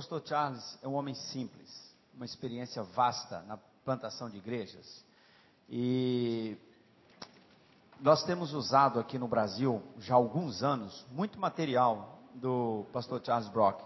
[0.00, 1.68] pastor Charles é um homem simples,
[2.14, 5.04] uma experiência vasta na plantação de igrejas.
[5.68, 6.56] E
[8.00, 13.50] nós temos usado aqui no Brasil, já há alguns anos, muito material do pastor Charles
[13.50, 13.82] Brock.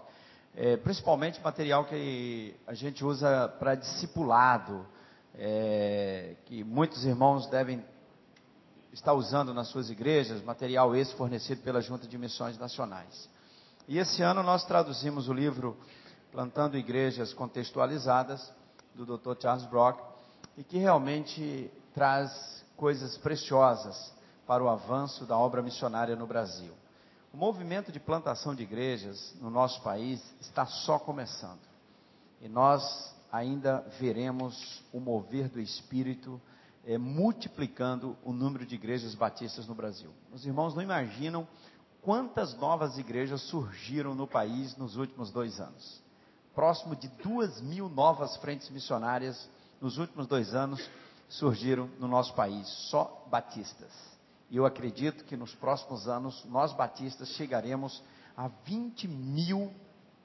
[0.55, 4.87] É, principalmente material que a gente usa para discipulado,
[5.33, 7.83] é, que muitos irmãos devem
[8.93, 13.27] estar usando nas suas igrejas, material esse fornecido pela Junta de Missões Nacionais.
[13.85, 15.77] E esse ano nós traduzimos o livro
[16.35, 18.51] Plantando Igrejas Contextualizadas,
[18.93, 19.41] do Dr.
[19.41, 20.01] Charles Brock,
[20.57, 24.13] e que realmente traz coisas preciosas
[24.45, 26.73] para o avanço da obra missionária no Brasil.
[27.33, 31.61] O movimento de plantação de igrejas no nosso país está só começando.
[32.41, 36.41] E nós ainda veremos o mover do Espírito
[36.85, 40.11] é, multiplicando o número de igrejas batistas no Brasil.
[40.33, 41.47] Os irmãos não imaginam
[42.01, 46.03] quantas novas igrejas surgiram no país nos últimos dois anos.
[46.55, 49.49] Próximo de duas mil novas frentes missionárias
[49.81, 50.89] nos últimos dois anos
[51.27, 53.91] surgiram no nosso país, só batistas.
[54.49, 58.01] E eu acredito que nos próximos anos nós batistas chegaremos
[58.37, 59.73] a 20 mil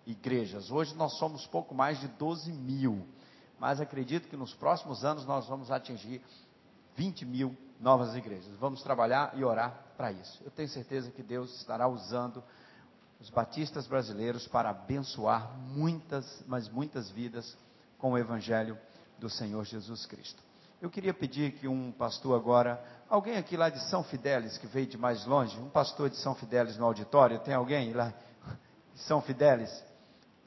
[0.06, 0.70] igrejas.
[0.70, 3.04] Hoje nós somos pouco mais de 12 mil,
[3.58, 6.22] mas acredito que nos próximos anos nós vamos atingir
[6.96, 8.54] 20 mil novas igrejas.
[8.58, 10.40] Vamos trabalhar e orar para isso.
[10.44, 12.42] Eu tenho certeza que Deus estará usando
[13.20, 17.56] os batistas brasileiros para abençoar muitas, mas muitas vidas
[17.98, 18.78] com o Evangelho
[19.18, 20.42] do Senhor Jesus Cristo.
[20.80, 24.86] Eu queria pedir que um pastor agora, alguém aqui lá de São Fidélis, que veio
[24.86, 28.14] de mais longe, um pastor de São Fidélis no auditório, tem alguém lá
[28.94, 29.70] de São Fidélis?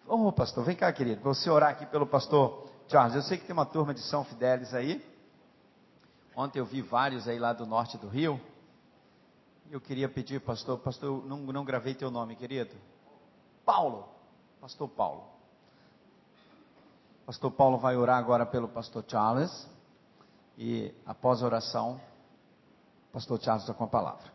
[0.07, 3.15] Ô oh, pastor, vem cá querido, você orar aqui pelo pastor Charles.
[3.15, 5.03] Eu sei que tem uma turma de São Fidélis aí.
[6.35, 8.41] Ontem eu vi vários aí lá do norte do Rio.
[9.73, 12.75] Eu queria pedir, pastor, pastor, não, não gravei teu nome, querido.
[13.65, 14.07] Paulo,
[14.61, 15.23] pastor Paulo.
[17.25, 19.67] Pastor Paulo vai orar agora pelo pastor Charles.
[20.59, 21.99] E após a oração,
[23.11, 24.31] pastor Charles está com a palavra.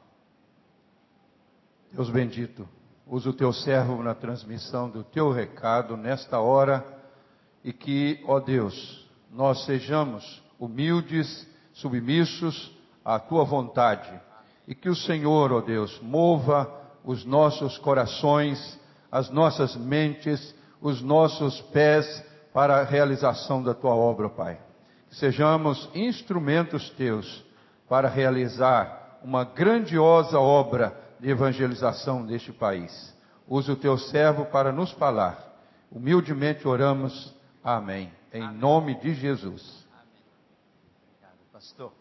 [1.92, 2.68] Deus bendito,
[3.06, 6.84] usa o teu servo na transmissão do teu recado nesta hora
[7.62, 14.26] e que, ó Deus, nós sejamos humildes, submissos à tua vontade
[14.68, 16.70] e que o Senhor, ó Deus, mova
[17.02, 18.78] os nossos corações,
[19.10, 22.24] as nossas mentes, os nossos pés
[22.54, 24.68] para a realização da tua obra, Pai
[25.10, 27.44] sejamos instrumentos teus
[27.88, 33.16] para realizar uma grandiosa obra de evangelização neste país.
[33.46, 35.56] Use o teu servo para nos falar.
[35.90, 37.34] Humildemente oramos.
[37.64, 38.12] Amém.
[38.32, 38.58] Em Amém.
[38.58, 39.86] nome de Jesus.
[39.92, 40.22] Amém.
[41.02, 41.92] Obrigado, pastor.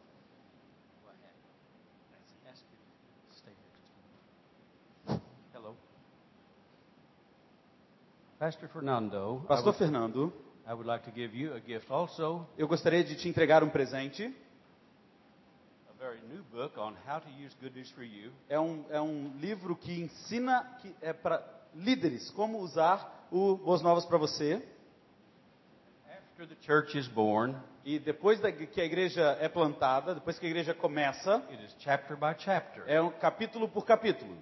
[8.39, 9.43] Pastor Fernando.
[9.47, 10.31] Pastor Fernando.
[10.67, 12.45] I would like to give you a gift also.
[12.55, 14.31] Eu gostaria de te entregar um presente.
[15.89, 18.31] A very new book on how to use good news for you.
[18.47, 21.43] É um, é um livro que ensina que é para
[21.73, 24.61] líderes como usar o Boas Novas para você.
[26.07, 30.45] After the church is born, e depois da, que a igreja é plantada, depois que
[30.45, 32.83] a igreja começa, it is chapter by chapter.
[32.85, 34.37] É um capítulo por capítulo.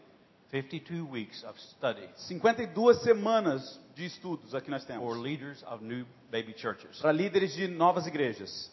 [0.51, 2.07] 52 weeks of study.
[2.27, 5.03] 52 semanas de estudos aqui nós temos.
[5.03, 6.99] For leaders of new baby churches.
[6.99, 8.71] Para líderes de novas igrejas.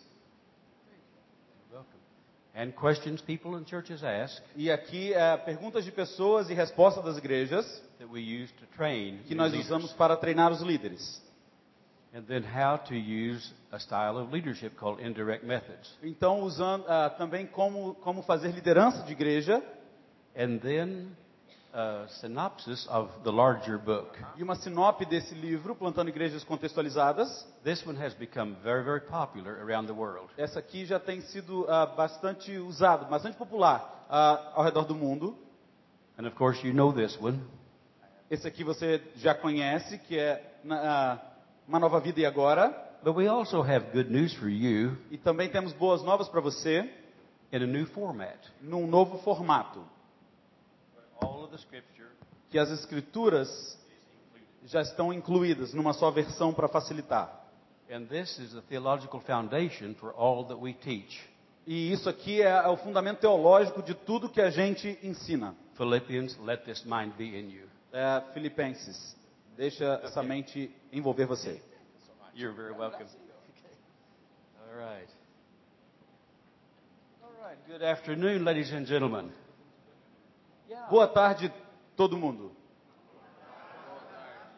[2.54, 4.42] And questions people in churches ask.
[4.54, 7.64] E aqui é, perguntas de pessoas e respostas das igrejas.
[7.98, 11.22] That we use to train que nós usamos para treinar os líderes.
[12.14, 15.96] And then how to use a style of leadership called indirect methods.
[16.02, 19.62] Então usando uh, também como como fazer liderança de igreja.
[20.36, 21.16] And then
[21.72, 24.18] a synopsis of the larger book.
[24.36, 27.46] E uma sinopse desse livro, Plantando Igrejas Contextualizadas.
[27.64, 30.28] This one has become very, very popular around the world.
[30.36, 35.36] Essa aqui já tem sido uh, bastante usado, bastante popular uh, ao redor do mundo.
[36.18, 37.40] And of course you know this one.
[38.30, 41.18] Esse aqui você já conhece, que é uh,
[41.66, 42.68] Uma Nova Vida e Agora.
[43.02, 44.96] But we also have good news for you.
[45.10, 46.88] E também temos boas novas para você.
[47.50, 48.38] In a new format.
[48.60, 49.82] Num novo formato
[52.50, 53.78] que as escrituras
[54.66, 57.40] já estão incluídas numa só versão para facilitar.
[61.66, 65.54] E isso aqui é o fundamento teológico de tudo que a gente ensina.
[65.76, 67.68] Philippians, let this mind be in you.
[67.92, 69.16] É, Filipenses,
[69.56, 70.08] deixa okay.
[70.08, 71.60] essa mente envolver você.
[72.34, 73.06] You're very welcome.
[74.66, 75.08] All right.
[77.22, 77.58] All right.
[77.66, 79.30] Good afternoon, ladies and gentlemen.
[80.90, 81.52] Boa tarde,
[81.96, 82.52] todo mundo.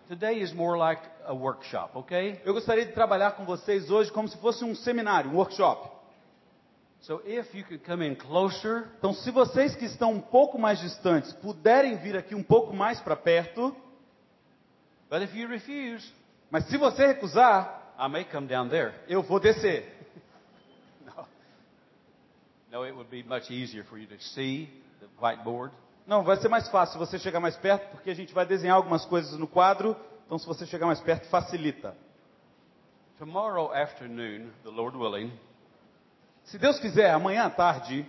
[0.09, 2.41] Today is more like a workshop, okay?
[2.45, 5.91] Eu gostaria de trabalhar com vocês hoje como se fosse um seminário, um workshop.
[7.01, 10.79] So if you could come in closer, Então, se vocês que estão um pouco mais
[10.79, 13.75] distantes puderem vir aqui um pouco mais para perto,
[15.11, 16.13] but if you refuse,
[16.51, 18.95] mas se você recusar, I may come down there.
[19.09, 19.91] eu vou descer.
[22.71, 24.69] No, it would be much easier for you to see
[24.99, 25.71] the whiteboard.
[26.07, 29.05] Não, vai ser mais fácil você chegar mais perto, porque a gente vai desenhar algumas
[29.05, 29.97] coisas no quadro.
[30.27, 31.97] Então, se você chegar mais perto, facilita.
[33.19, 35.33] Tomorrow afternoon, the Lord willing,
[36.45, 38.07] Se Deus quiser, amanhã à tarde,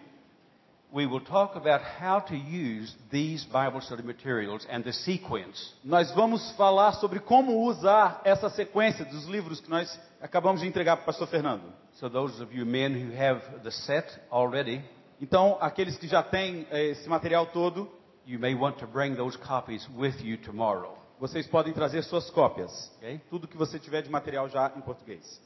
[0.92, 5.74] we will talk about how to use these Bible study materials and the sequence.
[5.83, 10.98] nós vamos falar sobre como usar essa sequência dos livros que nós acabamos de entregar
[10.98, 11.63] para o pastor Fernando.
[11.94, 14.83] So those of you men who have the set already,
[15.21, 17.89] Então, aqueles que já têm eh, esse material todo,
[18.25, 20.97] you may want to bring those copies with you tomorrow.
[21.19, 22.91] vocês podem trazer suas cópias.
[22.97, 23.21] Okay?
[23.29, 25.41] Tudo que você tiver de material já em português.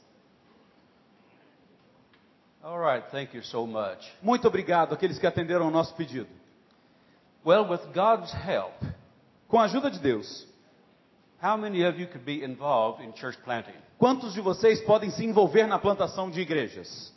[2.62, 4.06] All right, thank you so much.
[4.20, 6.28] Muito obrigado àqueles que atenderam ao nosso pedido.
[7.46, 8.74] Well, with God's help,
[9.48, 10.46] Com a ajuda de Deus,
[11.42, 13.74] how many of you could be involved in church planting?
[13.98, 17.12] quantos de vocês podem se envolver na plantação de igrejas?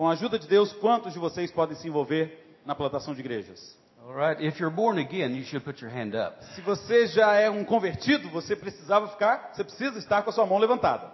[0.00, 3.78] Com a ajuda de Deus, quantos de vocês podem se envolver na plantação de igrejas?
[4.02, 6.42] All right, if you're born again, you should put your hand up.
[6.54, 10.46] Se você já é um convertido, você precisava ficar, você precisa estar com a sua
[10.46, 11.12] mão levantada.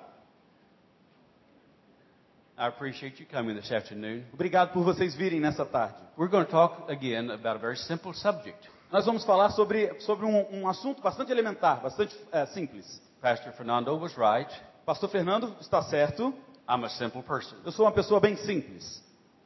[2.57, 4.23] I appreciate you coming this afternoon.
[4.33, 5.97] Obrigado por vocês virem nessa tarde.
[6.17, 8.71] We're going to talk again about a very simple subject.
[8.93, 13.03] Nós vamos falar sobre, sobre um, um assunto bastante elementar, bastante eh, simples.
[13.21, 14.49] Pastor Fernando was right.
[14.85, 16.33] Pastor Fernando está certo.
[16.69, 19.03] I'm a simple person Eu sou uma pessoa bem simples,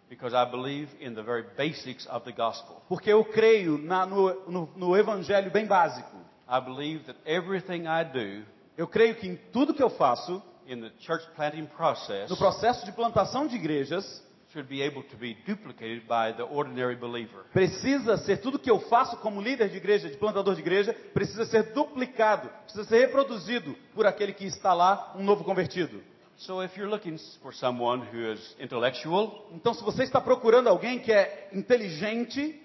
[0.09, 2.83] because I believe in the very basics of the gospel.
[2.89, 6.17] porque eu creio na- no, no- no evangelho bem básico.
[6.49, 8.45] I believe that everything I do
[8.77, 12.85] Eu creio que em tudo que eu faço, in the church planting process no processo
[12.87, 14.23] de plantação de igrejas,
[14.53, 17.45] should be able to be duplicated by the ordinary believer.
[17.53, 21.45] precisa ser tudo que eu faço como líder de igreja, de plantador de igreja, precisa
[21.45, 26.03] ser duplicado, precisa ser reproduzido por aquele que está lá, um novo convertido.
[26.47, 30.99] So if you're looking for someone who is intellectual, Então, se você está procurando alguém
[30.99, 32.59] que é inteligente,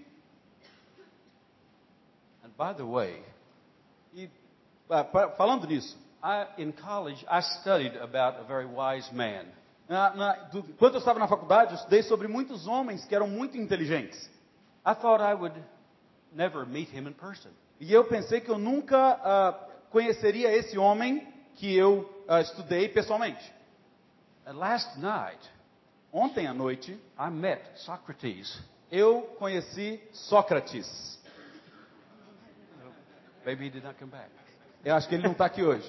[2.43, 3.21] and by the way,
[4.13, 4.29] e
[4.87, 9.45] pa- falando nisso, I, in college I studied about a very wise man.
[9.89, 13.27] na, na, do, quando eu estava na faculdade, eu estudei sobre muitos homens que eram
[13.27, 14.17] muito inteligentes.
[14.85, 15.55] I thought I would
[16.31, 17.49] never meet him in person.
[17.79, 19.53] E eu pensei que eu nunca ah,
[19.91, 23.53] conheceria esse homem que eu ah, estudei pessoalmente.
[24.45, 25.39] And last night,
[26.13, 28.57] Ontem à noite, I met Socrates.
[28.91, 31.19] eu conheci Sócrates.
[33.45, 34.29] Maybe he did not come back.
[34.83, 35.87] Eu acho que ele não está aqui hoje.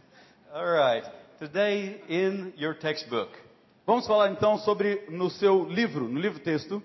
[0.52, 1.06] All right.
[1.38, 3.30] Today, in your textbook,
[3.86, 6.82] Vamos falar então sobre no seu livro, no livro texto.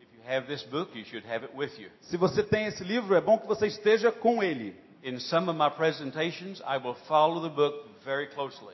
[0.00, 1.88] if you have this book, you should have it with you.
[2.02, 4.74] Se você tem esse livro, é bom que você esteja com ele.
[5.02, 7.88] In some of my presentations, I will follow the book.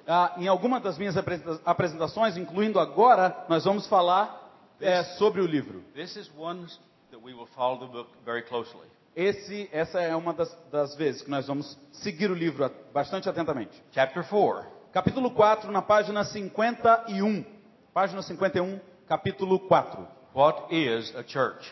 [0.06, 5.46] Ah, em alguma das minhas apresenta- apresentações, incluindo agora, nós vamos falar é, sobre o
[5.46, 5.82] livro.
[5.94, 6.66] This is one
[7.10, 8.86] that we will follow the book very closely.
[9.14, 13.82] Esse, essa é uma das, das vezes que nós vamos seguir o livro bastante atentamente.
[13.92, 14.64] Chapter 4.
[14.92, 17.44] Capítulo 4, na página 51.
[17.92, 20.08] Página 51, capítulo 4.
[20.34, 21.70] What is a church?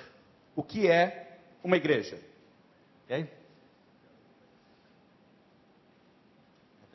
[0.55, 2.19] O que é uma igreja?
[3.07, 3.27] Okay?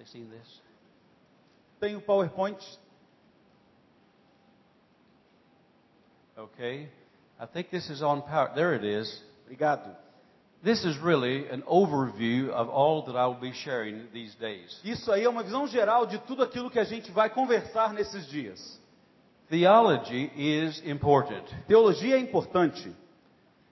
[0.05, 0.61] They seen this?
[1.79, 2.57] Tem o PowerPoint.
[6.37, 6.89] Okay.
[7.39, 8.51] I think this is on power.
[8.55, 9.21] There it is.
[9.45, 9.95] Obrigado.
[10.63, 14.79] This is really an overview of all that I will be sharing these days.
[14.83, 18.27] Isso aí é uma visão geral de tudo aquilo que a gente vai conversar nesses
[18.27, 18.79] dias.
[19.49, 22.91] Theology is important Teologia é importante,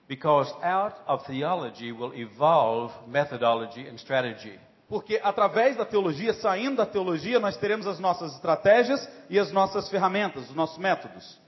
[0.06, 4.56] because out of theology will evolve methodology and strategy.
[4.88, 9.88] Porque através da teologia, saindo da teologia, nós teremos as nossas estratégias e as nossas
[9.88, 11.42] ferramentas, os nossos métodos.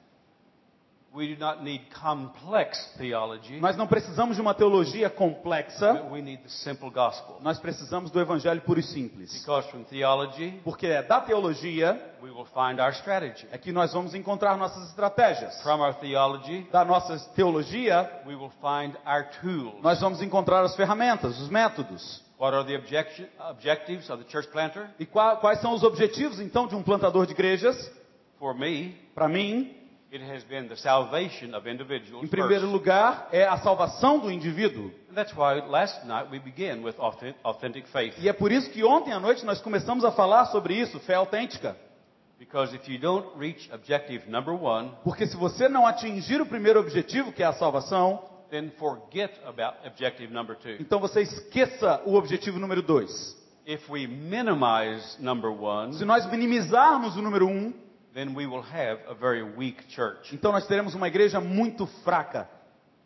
[1.14, 6.20] We do not need complex theology, Nós não precisamos de uma teologia complexa, but we
[6.20, 7.38] need the simple gospel.
[7.40, 9.32] nós precisamos do evangelho puro e simples.
[9.32, 13.46] Because from theology, Porque é da teologia we will find our strategy.
[13.50, 15.58] é que nós vamos encontrar nossas estratégias.
[15.62, 19.80] From our theology, Da nossa teologia, we will find our tools.
[19.82, 22.25] nós vamos encontrar as ferramentas, os métodos.
[22.38, 22.76] What are the
[23.50, 24.90] objectives of the church planter?
[24.98, 27.90] E qua- quais são os objetivos, então, de um plantador de igrejas?
[28.38, 29.74] For me, Para mim,
[30.12, 32.22] It has been the salvation of individuals.
[32.24, 32.72] Em primeiro first.
[32.72, 34.92] lugar, é a salvação do indivíduo.
[35.14, 38.14] That's why last night we began with authen- authentic faith.
[38.18, 41.14] E é por isso que ontem à noite nós começamos a falar sobre isso, fé
[41.14, 41.76] autêntica.
[42.38, 46.78] Because if you don't reach objective number one, Porque se você não atingir o primeiro
[46.78, 50.76] objetivo, que é a salvação, then forget about objective number two.
[50.80, 53.36] então você esqueça o objetivo número dois.
[53.66, 57.72] If we minimize number one, Se nós minimizarmos o número um,
[58.14, 60.34] then we will have a very weak church.
[60.34, 62.48] então nós teremos uma igreja muito fraca.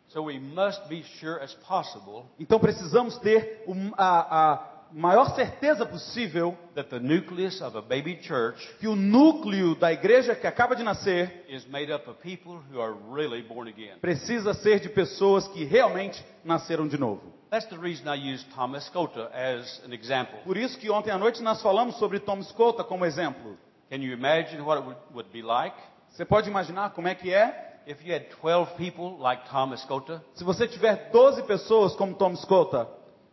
[0.07, 5.85] So we must be sure as possible Então precisamos ter um- a, a maior certeza
[5.85, 10.75] possível that the nucleus of a baby church que o núcleo da igreja que acaba
[10.75, 13.97] de nascer is made up of people who are really born again.
[13.99, 17.21] precisa ser de pessoas que realmente nasceram de novo.
[17.49, 20.39] That's the reason I use Thomas Scota as an example.
[20.45, 23.57] Por isso que ontem à noite nós falamos sobre Tom Escolta como exemplo.
[23.89, 25.75] Can you imagine what it would, would be like
[26.09, 27.71] Você pode imaginar como é que é?
[27.87, 29.85] if you had 12 people like Thomas?
[30.35, 32.87] Se você tiver 12 pessoas como Tom Escolta,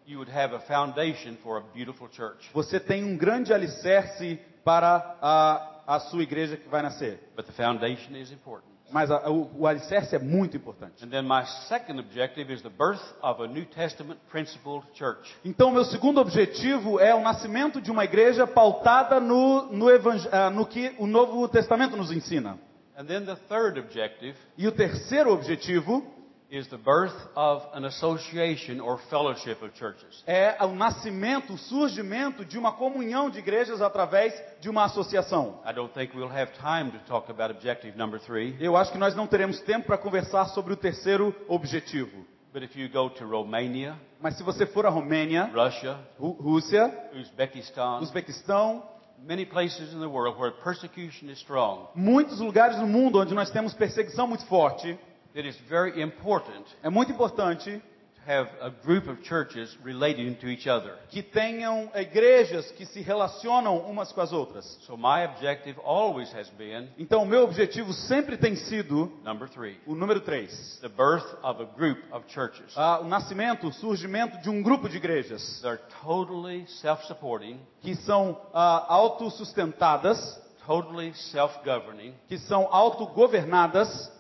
[0.09, 2.49] You would have a foundation for a beautiful church.
[2.55, 7.21] você tem um grande alicerce para a, a sua igreja que vai nascer.
[7.37, 8.67] But the foundation is important.
[8.91, 11.05] Mas a- o, o alicerce é muito importante.
[11.05, 15.31] And then my second objective is the birth of a New Testament principled church.
[15.45, 19.89] Então, meu segundo objetivo é o nascimento de uma igreja pautada no, no,
[20.33, 22.59] ah, no que o Novo Testamento nos ensina.
[22.97, 26.03] And then the third objective E o terceiro objetivo
[26.51, 30.23] is the birth of an association or fellowship of churches.
[30.27, 35.61] é o nascimento, o surgimento de uma comunhão de igrejas através de uma associação.
[35.69, 38.99] I don't think we'll have time to talk about objective number three, Eu acho que
[38.99, 42.25] nós não teremos tempo para conversar sobre o terceiro objetivo.
[42.53, 46.93] but if you go to Romania, Mas se você for à Romênia, Russia, Rú- Rússia,
[47.15, 48.83] Uzbekistan, Uzbequistão,
[49.23, 53.51] many places in the world where persecution is strong, muitos lugares no mundo onde nós
[53.51, 54.99] temos perseguição muito forte,
[55.35, 60.49] it is very important é muito importante to have a group of churches relating to
[60.49, 60.93] each other.
[61.09, 64.67] que tenham igrejas que se relacionam umas com as outras.
[64.83, 69.79] So my objective always has been Então, o meu objetivo sempre tem sido number three,
[69.87, 70.81] o número 3.
[70.83, 72.77] the birth of a group of churches.
[72.77, 78.85] o nascimento, o surgimento de um grupo de igrejas They're totally self-supporting, que são ah,
[78.93, 84.13] autossustentadas, totally self-governing, que são autogovernadas.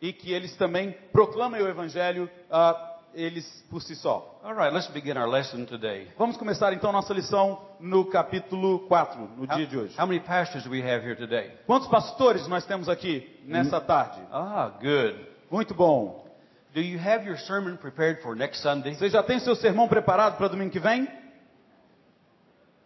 [0.00, 4.40] E que eles também proclamam o evangelho ah, eles por si só.
[4.44, 6.08] All right, let's begin our lesson today.
[6.16, 9.94] Vamos começar então nossa lição no capítulo 4, no How, dia de hoje.
[9.98, 11.52] how many pastors do we have here today?
[11.66, 14.20] Quantos pastores nós temos aqui nessa tarde?
[14.30, 15.18] Ah, good.
[15.50, 16.26] Muito bom.
[16.74, 18.94] Do you have your sermon prepared for next Sunday?
[18.94, 21.08] Você já tem seu sermão preparado para domingo que vem?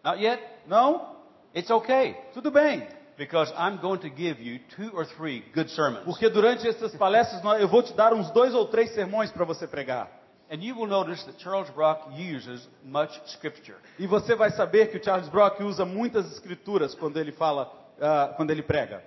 [0.05, 0.43] Not yet?
[0.67, 1.17] Não?
[1.55, 2.87] It's okay, Tudo bem.
[3.23, 6.05] Because I'm going to give you two or three good sermons.
[6.05, 9.65] Porque durante essas palestras eu vou te dar uns dois ou três sermões para você
[9.69, 10.11] pregar.
[10.51, 13.77] And you will notice that Charles Brock uses much scripture.
[13.97, 18.35] E você vai saber que o Charles Brock usa muitas escrituras quando ele fala, ah,
[18.37, 19.05] quando ele prega.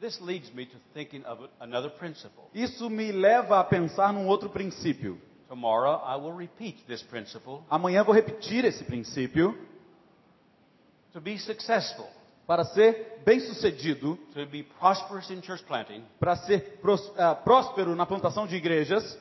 [0.00, 2.44] This leads me to thinking of another principle.
[2.54, 5.20] Isso me leva a pensar num outro princípio.
[5.48, 7.62] Tomorrow I will repeat this principle.
[7.68, 9.54] Amanhã vou repetir esse princípio.
[11.12, 12.08] To be successful,
[12.46, 18.06] Para ser bem-sucedido, to be prosperous in church planting, para ser prós- ah, próspero na
[18.06, 19.18] plantação de igrejas,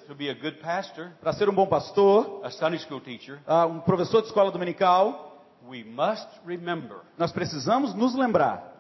[0.62, 4.52] pastor, para ser um bom pastor, a Sunday school teacher, ah, um professor de escola
[4.52, 8.72] dominical, we must remember nós precisamos nos lembrar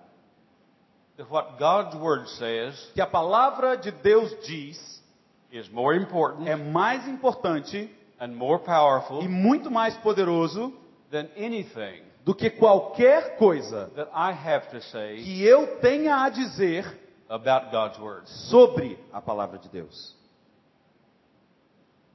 [1.17, 5.01] that what God's Word says que a palavra de Deus diz
[5.51, 10.71] is more important é mais importante and more powerful e muito mais poderoso
[11.09, 13.91] than anything do que qualquer coisa
[15.23, 16.99] que eu tenha a dizer
[18.25, 20.15] sobre a palavra de Deus.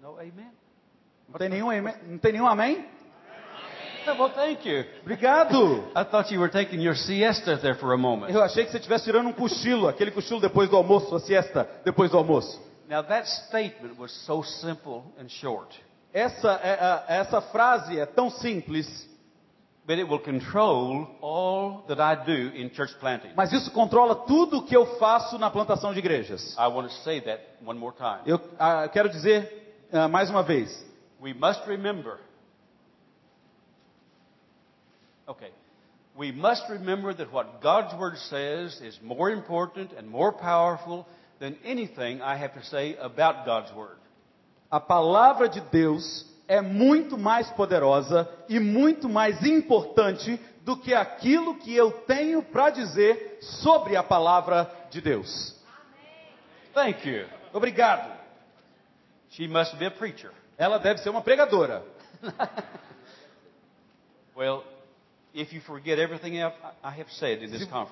[0.03, 1.95] Não tem nenhum amém?
[2.09, 2.85] Não tem nenhum amém?
[4.07, 4.85] Well, thank you.
[5.03, 5.85] Obrigado.
[5.95, 8.33] I thought you were taking your siesta there for a moment.
[8.33, 11.69] Eu achei que você estivesse tirando um cochilo, aquele cochilo depois do almoço, a siesta
[11.85, 12.61] depois do almoço.
[12.89, 15.79] Now, that statement was so simple and short,
[16.13, 19.09] Essa, é, essa frase é tão simples,
[19.91, 23.33] but it will control all that I do in church planting.
[23.35, 26.57] mas isso controla tudo o que eu faço na plantação de igrejas.
[26.57, 28.21] I want to say that one more time.
[28.25, 29.51] Eu ah, quero dizer
[29.93, 30.71] ah, mais uma vez:
[31.21, 32.21] We must remember.
[35.27, 35.51] Okay.
[36.17, 41.05] We must remember that what God's Word says is more important and more powerful
[41.41, 43.99] than anything I have to say about God's Word.
[44.71, 51.55] a palavra de Deus é muito mais poderosa e muito mais importante do que aquilo
[51.59, 55.55] que eu tenho para dizer sobre a palavra de Deus.
[56.75, 57.29] Thank you.
[57.53, 58.11] Obrigado.
[59.31, 60.33] She must be a preacher.
[60.59, 61.85] Ela deve ser uma pregadora.
[64.37, 64.65] Well,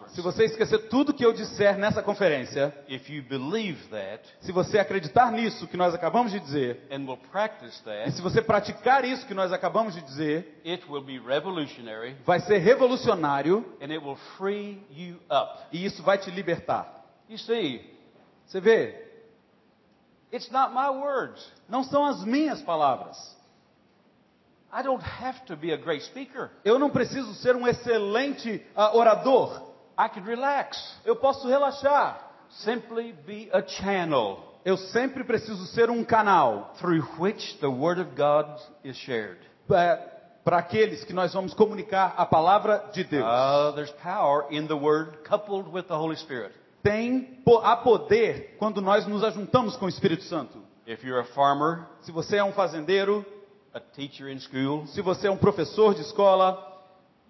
[0.08, 4.78] Se, você esquecer tudo que eu disser nessa conferência, if you believe that se você
[4.78, 9.04] acreditar nisso que nós acabamos de dizer, and will practice e that, se você praticar
[9.04, 13.98] isso que nós acabamos de dizer, it will be revolutionary vai ser revolucionário and it
[13.98, 15.62] will free you up.
[15.72, 17.04] e isso vai te libertar.
[17.28, 17.80] You see,
[18.46, 19.06] Você vê,
[20.32, 21.52] it's not my words.
[21.68, 23.37] não são as minhas palavras.
[24.72, 26.50] I don't have to be a great speaker.
[26.64, 29.62] Eu não preciso ser um excelente ah, orador.
[29.98, 30.96] I can relax.
[31.04, 32.26] Eu posso relaxar.
[32.50, 38.10] Simply be a channel Eu sempre preciso ser um canal through which the Word of
[38.14, 39.38] God is shared.
[39.66, 43.24] para aqueles que nós vamos comunicar a palavra de Deus.
[43.24, 46.52] Uh, there's power in the Word coupled with the Holy Spirit.
[46.82, 50.58] Tem há poder quando nós nos ajuntamos com o Espírito Santo.
[50.86, 53.24] If you're a farmer, Se você é um fazendeiro,
[53.74, 56.68] a teacher in school, se você é um professor de escola,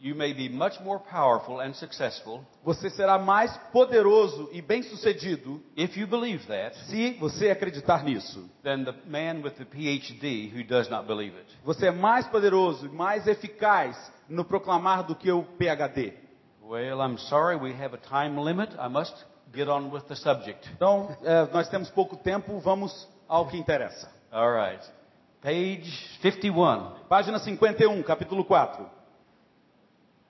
[0.00, 5.97] you may be much more powerful and successful você será mais poderoso e bem-sucedido if
[5.97, 8.49] you believe that se você acreditar nisso.
[8.62, 11.47] than the man with the PhD who does not believe it.
[11.64, 13.97] Você é mais poderoso e mais eficaz
[14.28, 16.14] no proclamar do que o PhD.
[16.62, 18.75] Well, I'm sorry, we have a time limit.
[18.78, 19.14] I must
[19.54, 20.71] get on with the subject.
[20.76, 24.12] Então, é, nós temos pouco tempo, vamos ao que interessa.
[24.30, 24.98] All right.
[25.42, 27.07] Page 51.
[27.09, 28.99] Página 51, capítulo 4.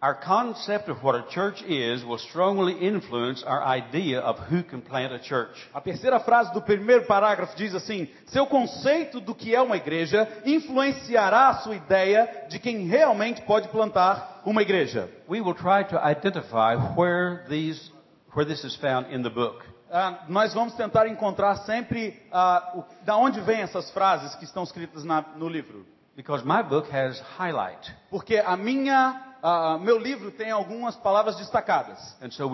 [0.01, 4.81] Our concept of what a church is will strongly influence our idea of who can
[4.81, 5.57] plant a church.
[5.75, 10.29] A terceira frase do primeiro parágrafo diz assim: Seu conceito do que é uma igreja
[10.45, 15.09] influenciará a sua ideia de quem realmente pode plantar uma igreja.
[15.27, 17.91] We will try to identify where these
[18.35, 19.65] where this is found in the book.
[19.91, 24.63] Ah, nós vamos tentar encontrar sempre ah, o, da onde vêm essas frases que estão
[24.63, 25.87] escritas na- no livro.
[26.15, 27.95] Because my book has highlight.
[28.11, 31.99] Porque a minha, ah, meu livro tem algumas palavras destacadas.
[32.31, 32.49] So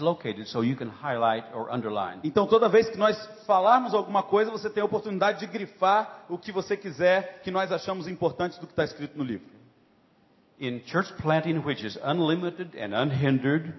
[0.00, 0.62] located so.
[2.24, 6.36] Então, toda vez que nós falarmos alguma coisa, você tem a oportunidade de grifar o
[6.36, 9.46] que você quiser que nós achamos importante do que está escrito no livro.
[10.60, 13.74] In church planting, which is unlimited and unhindered,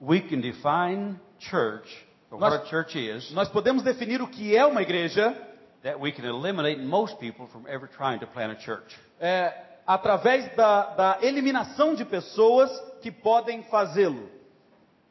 [0.00, 4.64] We can define church, Nós- what a church is, Nós podemos definir o que é
[4.64, 5.36] uma igreja
[5.86, 8.92] that we can eliminate most people from ever trying to plant a church.
[9.20, 9.52] é,
[9.86, 12.68] através da, da eliminação de pessoas
[13.00, 14.28] que podem fazê-lo.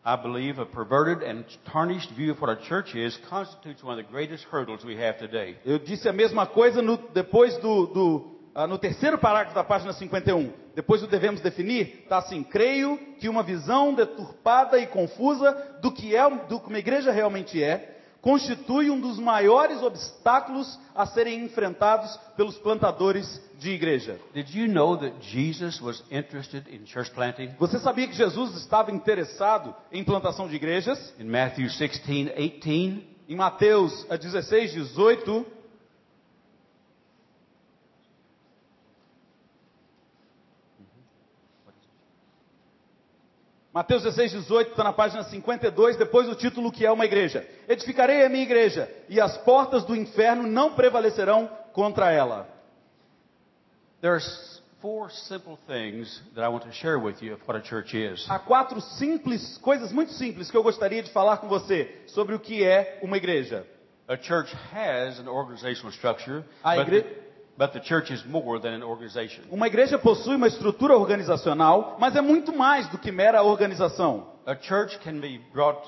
[0.06, 4.06] I believe a perverted and tarnished view of what a church is constitutes one of
[4.06, 5.58] the greatest hurdles we have today.
[5.66, 9.94] Eu disse a mesma coisa no- depois do, do- ah, no terceiro parágrafo da página
[9.94, 10.52] 51.
[10.76, 16.14] Depois do devemos definir, está assim: creio que uma visão deturpada e confusa do que
[16.16, 17.94] é do que uma igreja realmente é
[18.26, 24.20] constitui um dos maiores obstáculos a serem enfrentados pelos plantadores de igreja.
[24.34, 27.52] Did you know that Jesus was interested in church planting?
[27.60, 31.14] Você sabia que Jesus estava interessado em plantação de igrejas?
[31.20, 35.46] In Matthew 16, 18, Em Mateus ah, 16, 18,
[43.76, 47.46] Mateus 16, 18 está na página 52, depois do título que é uma igreja.
[47.68, 52.48] Edificarei a minha igreja, e as portas do inferno não prevalecerão contra ela.
[54.00, 57.94] There's four simple things that I want to share with you of what a church
[57.98, 58.26] is.
[58.30, 62.40] Há quatro simples, coisas muito simples que eu gostaria de falar com você sobre o
[62.40, 63.68] que é uma igreja.
[64.08, 67.25] A church has an organizational structure, A but, igre- the,
[67.58, 69.44] but the church is more than an organization.
[69.50, 74.28] Uma igreja possui uma estrutura organizacional, mas é muito mais do que mera organização.
[74.46, 75.82] A church can be brought,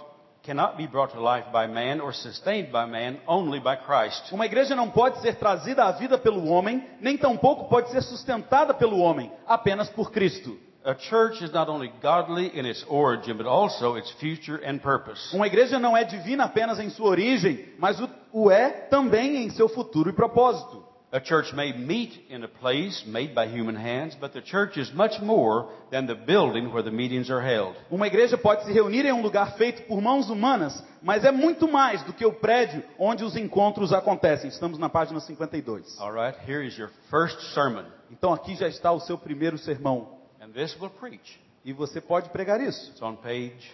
[0.44, 4.32] cannot be brought to life by man or sustained by man, only by Christ.
[4.32, 8.74] Uma igreja não pode ser trazida à vida pelo homem, nem tampouco pode ser sustentada
[8.74, 10.58] pelo homem, apenas por Cristo.
[10.86, 15.36] A church is not only godly in its origin, but also its future and purpose.
[15.36, 19.50] Uma igreja não é divina apenas em sua origem, mas o, o é também em
[19.50, 20.87] seu futuro e propósito.
[21.10, 24.92] A church may meet in a place made by human hands, but the church is
[24.94, 27.78] much more than the building where the meetings are held.
[27.90, 31.66] Uma igreja pode se reunir em um lugar feito por mãos humanas, mas é muito
[31.66, 34.50] mais do que o prédio onde os encontros acontecem.
[34.50, 35.98] Estamos na página 52.
[36.02, 40.10] All right, here is your first sermon, Então aqui já está o seu primeiro sermão.
[40.42, 41.40] and this will preach.
[41.64, 42.92] E você pode pregar isso.
[42.92, 43.72] It's on page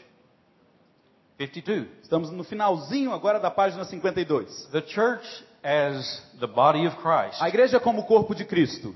[1.39, 1.88] 52.
[2.04, 4.67] Estamos no finalzinho agora da página 52.
[4.72, 8.93] The church as the body of Christ, A igreja como o corpo de Cristo,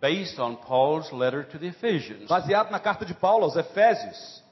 [0.00, 2.28] based on Paul's letter to the Ephesians.
[2.28, 4.42] baseado na carta de Paulo aos Efésios.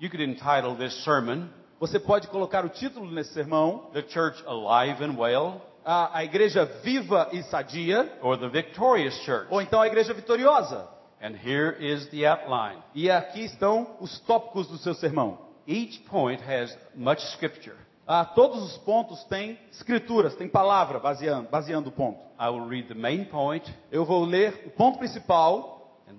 [0.00, 1.48] You could entitle this sermon,
[1.80, 6.64] Você pode colocar o título nesse sermão, The Church Alive and Well, a, a igreja
[6.84, 9.48] viva e sadia, or The Victorious Church.
[9.50, 10.88] ou então a igreja vitoriosa.
[11.20, 12.80] And here is the outline.
[12.94, 15.38] E aqui estão os tópicos do seu sermão.
[15.66, 17.76] Each point has much scripture.
[18.06, 22.18] Ah, todos os pontos têm escrituras, têm palavra baseando, baseando o ponto.
[22.38, 26.16] I will read the main point Eu vou ler o ponto principal and,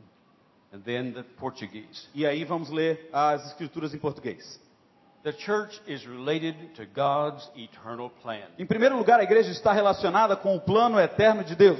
[0.75, 2.07] and then the Portuguese.
[2.15, 4.61] e aí vamos ler as escrituras em português.
[5.23, 8.47] The church is related to God's eternal plan.
[8.57, 11.79] Em primeiro lugar, a igreja está relacionada com o plano eterno de Deus.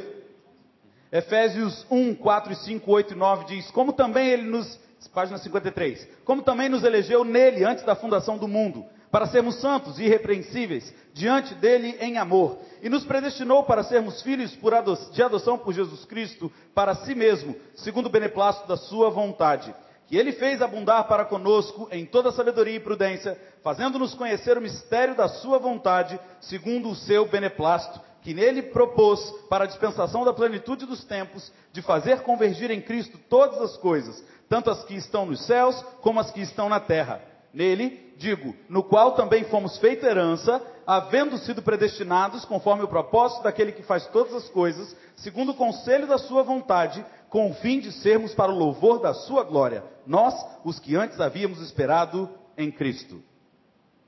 [1.12, 4.82] Efésios 1, 4, 5, 8 e 9 diz: Como também ele nos.
[5.14, 6.08] Página 53.
[6.24, 10.92] Como também nos elegeu nele antes da fundação do mundo, para sermos santos e irrepreensíveis
[11.14, 16.04] diante dele em amor, e nos predestinou para sermos filhos ado- de adoção por Jesus
[16.04, 19.72] Cristo para si mesmo, segundo o beneplácito da sua vontade
[20.08, 25.16] que ele fez abundar para conosco em toda sabedoria e prudência, fazendo-nos conhecer o mistério
[25.16, 30.86] da sua vontade, segundo o seu beneplácito, que nele propôs para a dispensação da plenitude
[30.86, 35.46] dos tempos, de fazer convergir em Cristo todas as coisas, tanto as que estão nos
[35.46, 37.33] céus como as que estão na terra.
[37.54, 43.72] Nele, digo, no qual também fomos feita herança, havendo sido predestinados conforme o propósito daquele
[43.72, 47.92] que faz todas as coisas, segundo o conselho da sua vontade, com o fim de
[47.92, 53.22] sermos para o louvor da sua glória, nós, os que antes havíamos esperado em Cristo.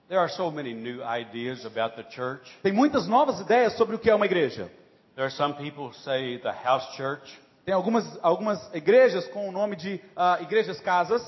[0.08, 2.52] There are so many new ideas about the church.
[2.62, 4.72] Tem muitas novas ideias sobre o que é uma igreja.
[5.16, 9.52] There are some people who say the house church, Tem algumas, algumas igrejas com o
[9.52, 11.24] nome de ah, igrejas casas,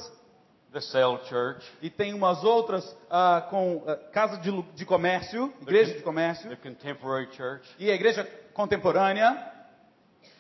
[0.78, 5.96] the cell church, e tem umas outras ah, com ah, casa de, de comércio, igreja
[5.96, 9.52] de comércio, the contemporary church, e a igreja contemporânea,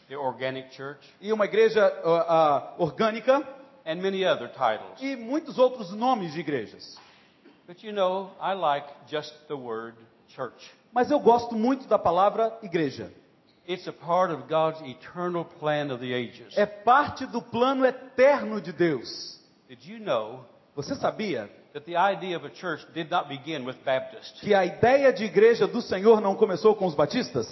[0.07, 3.45] the organic church, e uma igreja ah, orgânica,
[3.85, 5.01] and many other titles.
[5.01, 6.97] e muitos outros nomes de igrejas.
[7.67, 9.95] But you know, I like just the word
[10.29, 10.71] church.
[10.93, 13.11] Mas eu gosto muito da palavra igreja.
[13.67, 16.57] It's a part of God's eternal plan of the ages.
[16.57, 19.36] É parte do plano eterno de Deus.
[19.67, 23.75] Did you know Você sabia that the idea of a church did not begin with
[23.83, 24.39] Baptists?
[24.41, 27.47] que a ideia de igreja do Senhor não começou com os batistas?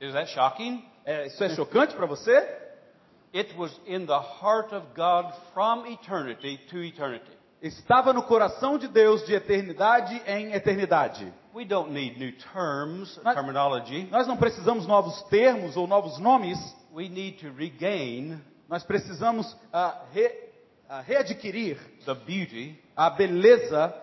[0.00, 0.84] Is that shocking?
[1.04, 2.32] É, isso é chocante para você?
[3.32, 7.30] It was in the heart of God from eternity to eternity.
[7.62, 11.32] Estava no coração de Deus de eternidade em eternidade.
[11.54, 14.08] We don't need new terms, Mas- terminology.
[14.10, 16.58] Nós não precisamos novos termos ou novos nomes.
[16.92, 20.43] We need to regain Nós precisamos ah, re-
[20.94, 23.94] ah, readquirir the beauty, a beleza,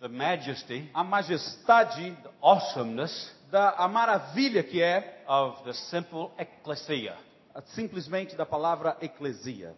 [0.00, 7.16] the majesty, a majestade, the awesomeness da, a maravilha que é of the simple ecclesia.
[7.66, 9.74] simplesmente da palavra eclesia.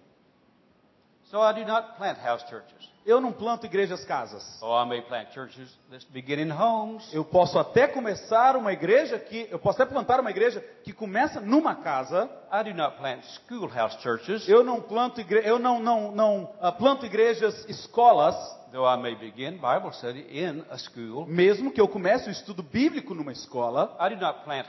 [1.30, 2.94] So I do not plant house churches.
[3.04, 4.42] Eu não planto igrejas casas.
[4.60, 7.12] Oh, I may plant churches that begin in homes.
[7.12, 11.40] Eu posso até começar uma igreja que eu posso até plantar uma igreja que começa
[11.40, 12.28] numa casa.
[12.52, 15.40] I do not plant schoolhouse churches, Eu não planto igre...
[15.44, 18.34] eu não não não ah, planto igrejas escolas,
[18.72, 21.26] though I may begin Bible study in a school.
[21.26, 23.96] mesmo que eu comece o estudo bíblico numa escola.
[24.00, 24.66] I do not plant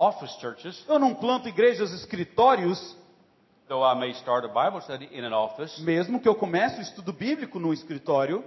[0.00, 2.96] office churches, Eu não planto igrejas escritórios,
[5.80, 8.44] Mesmo que eu comece o estudo bíblico no escritório,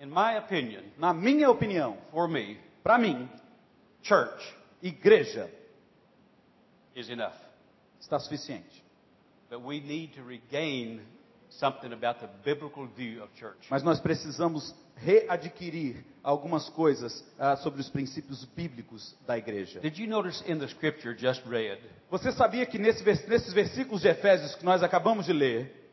[0.00, 3.28] in my opinion, na minha opinião, for me, para mim,
[4.02, 5.50] church igreja
[6.94, 7.34] is enough.
[8.00, 8.84] está suficiente.
[9.50, 11.00] But we need to regain
[11.48, 13.68] something about the biblical view of church.
[13.70, 19.80] Mas nós precisamos readquirir algumas coisas ah, sobre os princípios bíblicos da igreja.
[19.80, 21.78] Did you notice in the scripture just read
[22.10, 25.90] Você sabia que nesse nesses versículos de Efésios que nós acabamos de ler,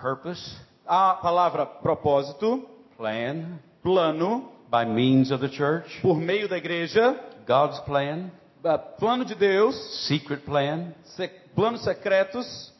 [0.00, 0.56] purpose,
[0.86, 7.78] a palavra propósito, plan, plano, by means of the church, por meio da igreja, God's
[7.80, 8.30] plan,
[8.64, 9.74] ah, plano de Deus,
[10.06, 10.94] secret plan?
[11.04, 12.72] se- planos secretos.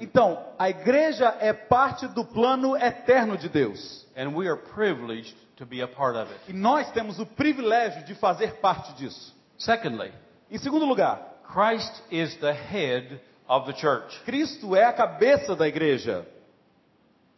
[0.00, 4.04] Então, a igreja é parte do plano eterno de Deus.
[4.16, 6.40] and we are privileged to be a part of it.
[6.48, 9.34] E nós temos o privilégio de fazer parte disso.
[9.58, 10.12] Secondly,
[10.50, 11.20] Em segundo lugar,
[11.52, 14.18] Christ is the head of the church.
[14.24, 16.26] Cristo é a cabeça da igreja.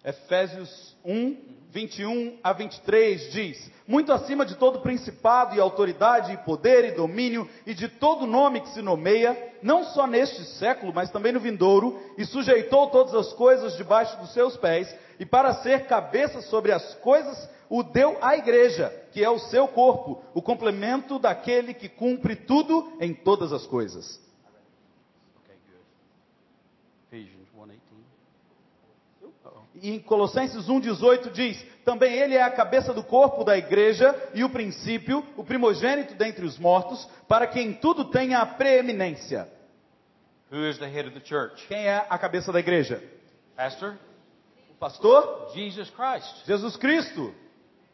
[0.04, 1.36] Efésios 1,
[1.70, 7.48] 21 a 23 diz: Muito acima de todo principado e autoridade, e poder e domínio,
[7.66, 12.00] e de todo nome que se nomeia, não só neste século, mas também no vindouro,
[12.16, 16.94] e sujeitou todas as coisas debaixo dos seus pés, e para ser cabeça sobre as
[16.96, 22.34] coisas, o deu à igreja, que é o seu corpo, o complemento daquele que cumpre
[22.34, 24.18] tudo em todas as coisas.
[25.44, 25.84] Okay, good.
[27.08, 27.78] Ephesians 1:18.
[29.82, 34.44] E em Colossenses 1,18 diz: Também ele é a cabeça do corpo da igreja e
[34.44, 39.48] o princípio, o primogênito dentre os mortos, para que em tudo tenha a preeminência.
[40.50, 41.66] Who is the head of the church?
[41.68, 43.02] Quem é a cabeça da igreja?
[43.56, 43.98] Pastor?
[44.70, 45.50] O pastor?
[45.54, 46.46] Jesus Christ.
[46.46, 47.34] Jesus Cristo.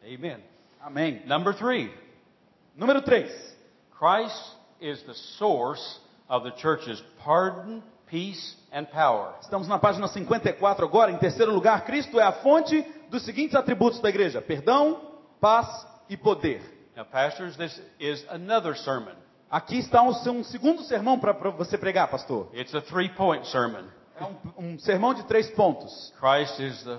[0.05, 0.38] Amen.
[0.81, 1.23] Amém.
[1.27, 1.90] Number three,
[2.77, 3.31] Número 3.
[3.92, 8.57] Christ is the source of the church's pardon, peace.
[9.40, 11.10] Estamos na página 54 agora.
[11.12, 16.16] Em terceiro lugar, Cristo é a fonte dos seguintes atributos da igreja: perdão, paz e
[16.16, 16.60] poder.
[16.96, 19.14] Now, pastors, this is another sermon.
[19.50, 22.48] Aqui está um, um segundo sermão para você pregar, pastor.
[22.52, 23.84] It's a three-point sermon.
[24.18, 26.12] É um, um sermão de três pontos.
[26.18, 26.98] Christ is the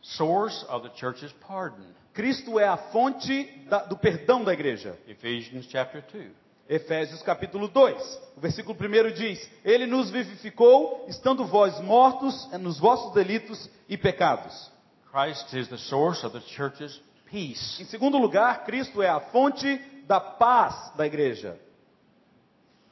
[0.00, 1.84] source of the church's pardon.
[2.12, 4.96] Cristo é a fonte da- do perdão da igreja.
[5.08, 6.30] Ephesians chapter 2.
[6.68, 8.22] Efésios capítulo 2.
[8.36, 14.70] O versículo 1 diz: Ele nos vivificou, estando vós mortos nos vossos delitos e pecados.
[15.10, 17.00] Christ is the source of the church's
[17.30, 17.82] peace.
[17.82, 21.58] Em segundo lugar, Cristo é a fonte da paz da igreja.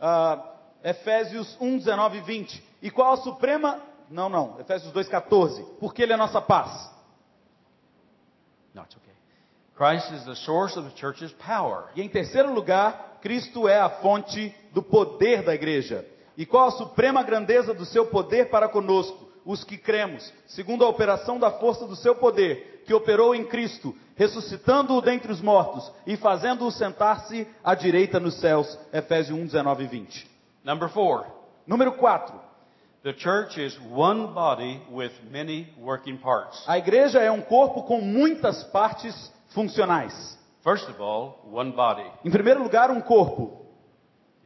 [0.01, 2.65] Ah, Efésios 1, 19 e 20.
[2.83, 3.81] E qual a suprema.
[4.09, 4.61] Não, não.
[4.61, 5.65] Efésios 2, 14.
[5.81, 6.93] Porque Ele é a nossa paz.
[8.75, 9.15] No, it's okay.
[9.77, 11.87] Christ is the source of the church's power.
[11.97, 16.07] E em terceiro lugar, Cristo é a fonte do poder da igreja.
[16.37, 20.89] E qual a suprema grandeza do seu poder para conosco, os que cremos, segundo a
[20.89, 26.17] operação da força do seu poder, que operou em Cristo, ressuscitando-o dentre os mortos e
[26.17, 28.79] fazendo-o sentar-se à direita nos céus.
[28.93, 30.31] Efésios 1, 19 e 20.
[30.63, 31.27] Number four,
[31.67, 32.45] Número 4.
[33.05, 36.65] the church is one body with many working parts.
[36.67, 40.39] A igreja é um corpo com muitas partes funcionais.
[40.63, 42.11] First of all, one body.
[42.25, 43.65] Em primeiro lugar, um corpo.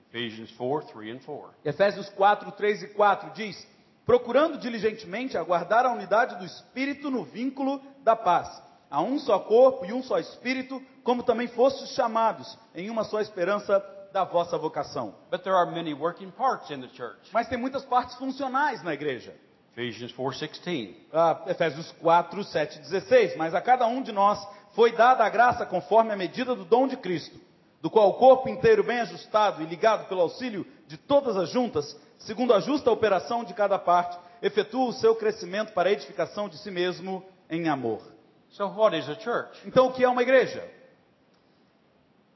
[0.09, 1.51] Ephesians 4, 3 and 4.
[1.65, 3.67] Efésios 4, 3 e 4 diz:
[4.05, 8.63] Procurando diligentemente aguardar a unidade do Espírito no vínculo da paz.
[8.91, 13.21] Há um só corpo e um só Espírito, como também fostes chamados, em uma só
[13.21, 15.15] esperança da vossa vocação.
[15.31, 17.31] But there are many working parts in the church.
[17.33, 19.35] Mas tem muitas partes funcionais na igreja.
[19.73, 20.97] Ephesians 4:16.
[21.13, 23.37] Ah, Efésios 4, 7 e 16.
[23.37, 24.45] Mas a cada um de nós
[24.79, 27.37] foi dada a graça conforme a medida do dom de Cristo,
[27.83, 32.01] do qual o corpo inteiro bem ajustado e ligado pelo auxílio de todas as juntas,
[32.17, 36.57] segundo a justa operação de cada parte, efetua o seu crescimento para a edificação de
[36.59, 38.03] si mesmo em amor.
[38.51, 39.67] So what is a church?
[39.67, 40.63] Então, o que é uma igreja?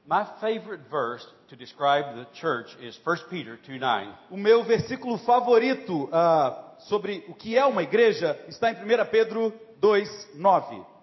[0.05, 4.13] My favorite verse to describe the church is 1 Peter 2:9.
[4.29, 9.53] O meu versículo favorito ah, sobre o que é uma igreja está em 1 Pedro
[9.79, 10.93] 2, 9.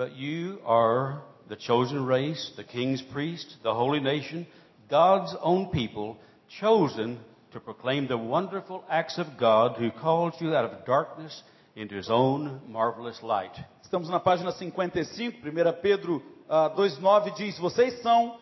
[0.00, 4.46] But you are the chosen race, the king's priest, the holy nation,
[4.88, 6.16] God's own people,
[6.58, 7.18] chosen
[7.52, 11.42] to proclaim the wonderful acts of God who called you out of darkness
[11.76, 13.52] into his own marvelous light.
[13.84, 18.38] Estamos na página 55, 1 Pedro ah, 2,9 diz: Vocês são,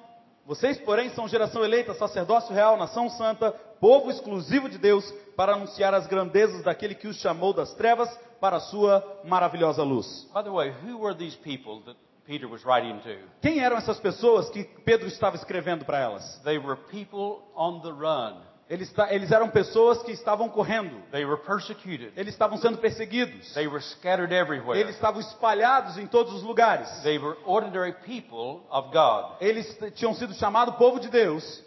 [0.47, 5.92] vocês, porém, são geração eleita, sacerdócio real, nação santa, povo exclusivo de Deus, para anunciar
[5.92, 8.09] as grandezas daquele que os chamou das trevas
[8.40, 10.27] para a sua maravilhosa luz.
[10.35, 11.96] By the way, who were these people that
[12.27, 13.16] Peter was writing to.
[13.40, 16.38] Quem eram essas pessoas que Pedro estava escrevendo para elas?
[16.44, 18.37] They were people on the run.
[18.68, 22.12] Eles, eles eram pessoas que estavam correndo, They were persecuted.
[22.14, 24.79] eles estavam sendo perseguidos, They were scattered everywhere.
[24.79, 26.87] eles estavam espalhados em todos os lugares.
[27.03, 29.37] They were ordinary people of God.
[29.40, 31.64] Eles tinham sido chamados povo de Deus,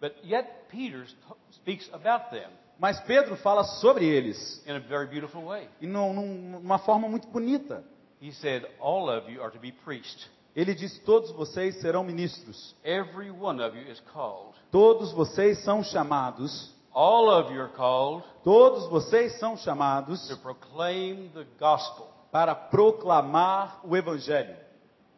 [0.00, 1.04] But yet Peter
[1.50, 5.68] speaks about them mas Pedro fala sobre eles in a very beautiful way.
[5.80, 6.12] e num-
[6.60, 7.82] numa forma muito bonita.
[8.20, 10.28] He said, All of you are to be priests.
[10.56, 14.54] Ele diz: Todos vocês serão ministros, Every one of you is called.
[14.72, 21.28] todos vocês são chamados, All of you are called todos vocês são chamados to proclaim
[21.34, 22.08] the gospel.
[22.32, 24.56] para proclamar o Evangelho.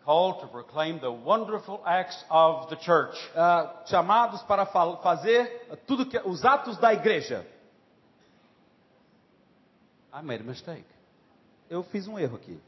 [0.04, 3.14] Called to proclaim the wonderful acts of the church.
[3.36, 5.46] Ah, chamados para fa- fazer
[5.86, 7.46] tudo que os atos da igreja.
[10.12, 10.86] I made a mistake.
[11.68, 12.58] Eu fiz um erro aqui.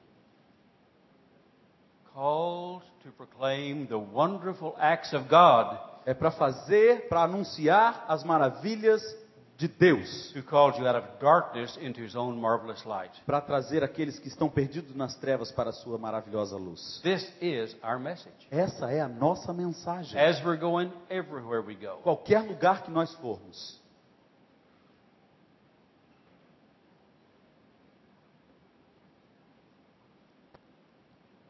[2.15, 5.79] Called to proclaim the wonderful acts of God.
[6.05, 9.03] É para fazer, para anunciar as maravilhas
[9.63, 13.13] de Deus, Who called you out of darkness into his own marvelous light.
[13.25, 17.01] para trazer aqueles que estão perdidos nas trevas para a sua maravilhosa luz.
[17.03, 18.35] This is our message.
[18.51, 20.19] Essa é a nossa mensagem.
[20.21, 21.99] As we're going everywhere we go.
[22.03, 23.81] Qualquer lugar que nós formos.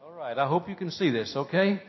[0.03, 1.81] All right, I hope you can see this, okay?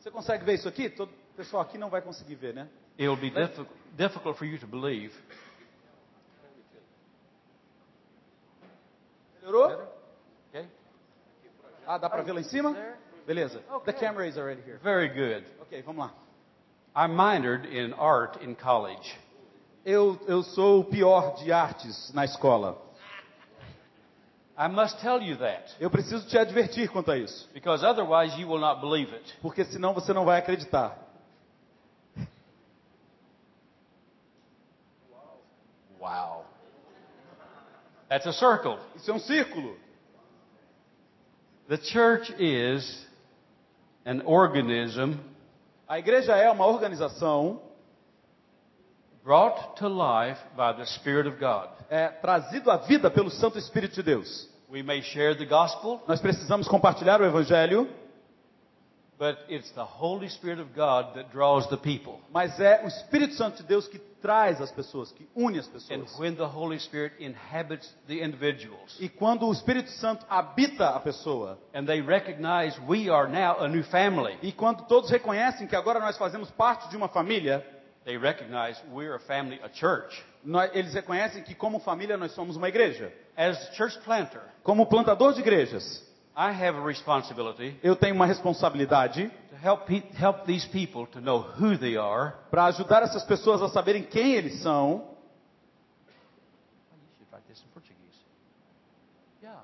[0.00, 0.88] Você consegue ver isso aqui?
[0.90, 2.68] Todo o pessoal aqui não vai conseguir ver, né?
[2.98, 5.12] It'll be diffi- difficult for you to believe.
[9.44, 9.88] Melhorou?
[10.48, 10.66] Okay?
[11.86, 12.74] Ah, dá para ver lá em cima?
[13.26, 13.60] Beleza.
[13.84, 14.78] The camera is already here.
[14.82, 15.44] Very good.
[15.60, 16.14] Ok, vamos lá.
[16.96, 19.18] I minored in art in college.
[19.84, 22.82] Eu, eu sou o pior de artes na escola.
[24.56, 28.48] I must tell you that Eu preciso te advertir quanto a isso, because otherwise you
[28.48, 29.36] will not believe it.
[29.42, 30.96] porque senão você não vai acreditar.
[38.14, 38.78] That's a circle.
[38.94, 39.76] Isso é um círculo.
[41.68, 43.08] The church is
[44.06, 45.14] an organism
[45.88, 47.60] A igreja é uma organização
[49.24, 51.70] brought to life by the Spirit of God.
[51.90, 54.48] é, trazido à vida pelo Santo Espírito de Deus.
[54.70, 57.88] We may share the gospel, Nós precisamos compartilhar o Evangelho,
[59.18, 62.20] but it's the Holy Spirit of God that draws the people.
[62.32, 65.72] mas é o Espírito Santo de Deus que traz as pessoas, que une as And
[65.72, 66.18] pessoas.
[66.18, 71.58] when the Holy Spirit inhabits the individuals E quando o Espírito Santo habita a pessoa,
[71.74, 76.00] and they recognize we are now a new family, e quando todos reconhecem que agora
[76.00, 77.64] nós fazemos parte de uma família,
[78.04, 80.22] they recognize we're a family, a church.
[80.72, 83.12] eles reconhecem que como família nós somos uma igreja.
[83.36, 86.02] As church planter, Como plantador de igrejas,
[86.36, 91.20] I have a responsibility eu tenho uma responsabilidade to help pe- help these people to
[91.20, 92.32] know who they are.
[92.50, 95.14] para ajudar essas pessoas a saberem quem eles são.
[96.92, 98.18] You should write this in Portuguese.
[99.42, 99.60] Yeah.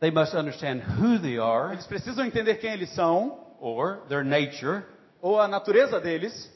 [0.00, 4.84] They must understand who they are Eles precisam entender quem eles são, or their nature.
[5.20, 6.52] Ou a natureza deles.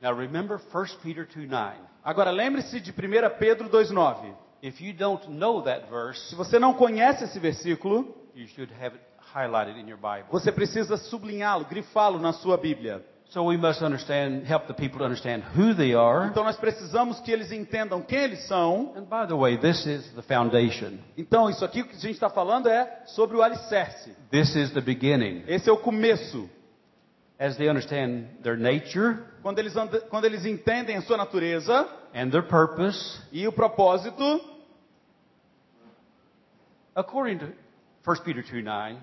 [0.00, 1.76] Now remember 1 Peter 2 9.
[2.04, 2.94] Agora lembre-se de 1
[3.38, 4.34] Pedro 2,9.
[4.62, 8.96] If you don't know that verse, Se você não conhece esse versículo, you should have
[8.96, 10.28] it highlighted in your Bible.
[10.30, 13.02] você precisa sublinhá-lo, grifá-lo na sua Bíblia.
[13.30, 16.28] So we must understand, help the people to understand who they are.
[16.28, 18.92] Então nós precisamos que eles entendam quem eles são.
[18.94, 20.98] And by the way, this is the foundation.
[21.16, 24.14] Então isso aqui que a gente está falando é sobre o alicerce.
[24.30, 25.42] This is the beginning.
[25.46, 26.48] Esse é o começo.
[27.38, 29.74] As they understand their nature Quando eles,
[30.08, 34.40] quando eles entendem a sua natureza and their purpose, e o propósito,
[36.94, 37.46] according to
[38.06, 38.98] 1 Peter 2 9,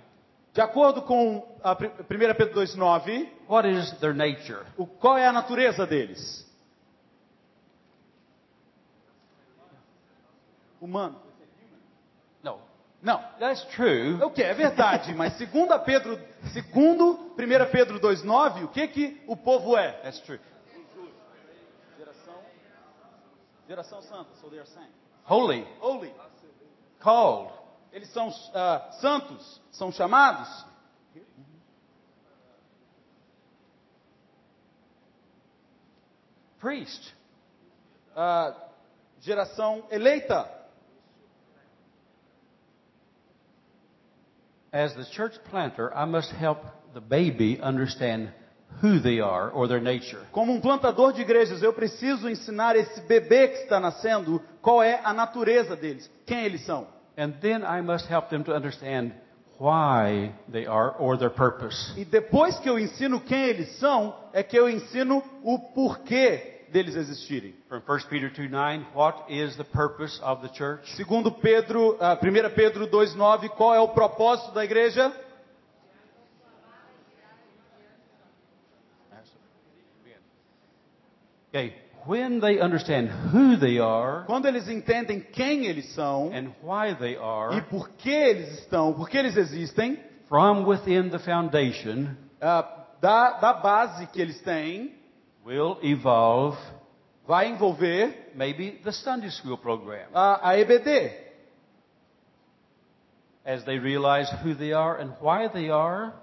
[0.54, 4.66] de acordo com a pri- 1 Pedro 2,9, what is their nature?
[4.78, 6.46] o- qual é a natureza deles?
[10.82, 11.20] Humano.
[13.02, 13.20] Não.
[13.40, 14.22] That's true.
[14.22, 14.44] É o que?
[14.44, 16.20] É verdade, mas segundo Pedro,
[16.54, 19.92] segundo 1 Pedro 2,9, o que que o povo é?
[20.04, 20.40] That's true.
[21.98, 22.36] Geração,
[23.68, 24.94] geração santa, so they are saints.
[25.28, 26.14] Holy, Holy.
[27.00, 27.52] called,
[27.92, 30.66] Eles são ah, santos, são chamados.
[36.60, 37.16] priest,
[38.16, 38.54] Ah,
[39.22, 40.61] geração eleita.
[44.74, 46.60] As the church planter, I must help
[46.94, 48.30] the baby understand
[48.80, 50.22] who they are or their nature.
[50.32, 55.02] Como um plantador de igrejas, eu preciso ensinar esse bebê que está nascendo qual é
[55.04, 56.88] a natureza deles, quem eles são.
[57.18, 59.12] And then I must help them to understand
[59.60, 61.94] why they are or their purpose.
[62.00, 66.96] E depois que eu ensino quem eles são, é que eu ensino o porquê deles
[66.96, 67.54] existirem.
[67.68, 70.82] From 1 Peter 2 9, what is the purpose of the church?
[70.96, 75.14] Segundo Pedro, ah, 1 Pedro 2,9, qual é o propósito da igreja?
[81.54, 81.76] Okay,
[82.08, 87.16] when they understand who they are Quando eles entendem quem eles são and why they
[87.16, 90.00] e are por que eles estão, por que eles existem,
[90.30, 95.01] from within the foundation, ah, da, da base que eles têm,
[95.46, 96.58] will evolve
[97.28, 100.88] vai envolver maybe the Sunday school program a, a EBD.
[100.88, 103.31] as they realize who they are and why they are.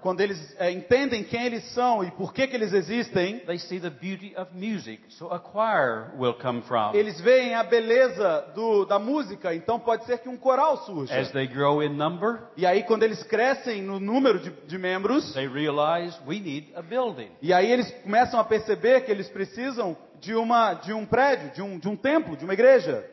[0.01, 3.79] Quando eles eh, entendem quem eles são e por que, que eles existem, They see
[3.79, 6.91] the beauty of music, so a choir will come from.
[6.93, 11.19] eles veem a beleza do, da música, então pode ser que um coral surja.
[11.19, 15.33] As they grow in number, E aí, quando eles crescem no número de, de membros,
[15.33, 17.29] they realize we need a building.
[17.41, 21.61] e aí eles começam a perceber que eles precisam de, uma, de um prédio, de
[21.61, 23.05] um, de um templo, de uma igreja.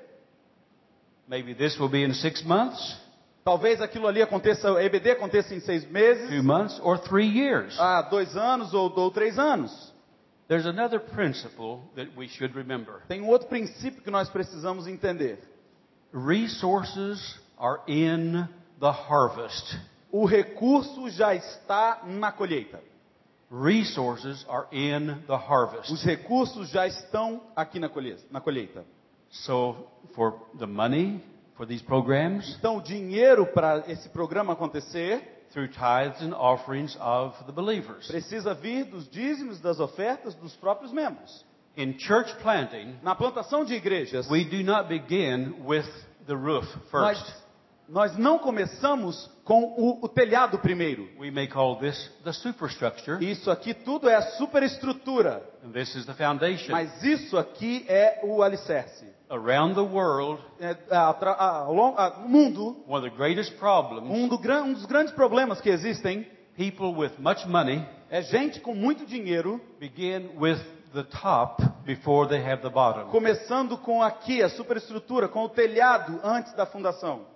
[1.29, 3.05] Maybe this will be in six months,
[3.47, 7.79] Talvez aquilo ali aconteça, a EBD aconteça em seis two meses, months, or three years.
[7.79, 9.95] há dois anos ou, ou três anos.
[10.49, 13.03] There's another principle that we should remember.
[13.07, 15.39] Tem um outro princípio que nós precisamos entender.
[16.13, 18.49] Resources are in
[18.81, 19.79] the harvest.
[20.11, 22.81] O recurso já está na colheita.
[23.49, 25.93] Resources are in the harvest.
[25.93, 28.25] Os recursos já estão aqui na colheita.
[28.29, 28.85] Na colheita.
[29.31, 29.87] So,
[30.17, 31.23] for the money
[31.57, 37.35] for these programs, Então, o dinheiro para esse programa acontecer through tithes and offerings of
[37.47, 38.07] the believers.
[38.09, 41.45] precisa vir dos dízimos, das ofertas dos próprios membros.
[41.77, 45.87] In church planting, Na plantação de igrejas, we do not begin with
[46.27, 47.35] the roof nós, first.
[47.89, 51.09] nós não começamos com o, o telhado primeiro.
[51.21, 56.05] We may call this the superstructure, Isso aqui tudo é a superestrutura, and this is
[56.05, 56.73] the foundation.
[56.73, 59.07] mas isso aqui é o alicerce.
[59.31, 64.85] Around the world, É, ao mundo, one of the greatest problems, um, do um dos
[64.85, 66.27] grandes problemas que existem
[66.57, 70.59] people with much money é gente com muito dinheiro begin with
[70.93, 73.11] the top before they have the bottom.
[73.11, 77.27] começando com aqui a superestrutura, com o telhado antes da fundação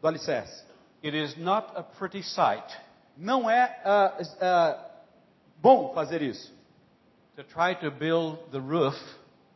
[0.00, 0.67] do alicerce.
[1.04, 2.64] It is not a pretty sight
[3.16, 4.84] Não é ah, ah,
[5.60, 6.52] bom fazer isso.
[7.36, 8.96] to try to build the roof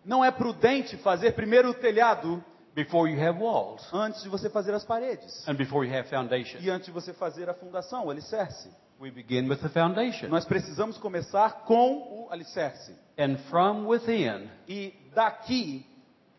[0.05, 2.43] Não é prudente fazer primeiro o telhado
[2.75, 6.59] before you have walls antes de você fazer as paredes and before you have foundation.
[6.61, 8.69] e antes de você fazer a fundação, o alicerce.
[9.01, 10.29] We begin with the foundation.
[10.29, 12.95] Nós precisamos começar com o alicerce.
[13.19, 15.85] And from within, E daqui,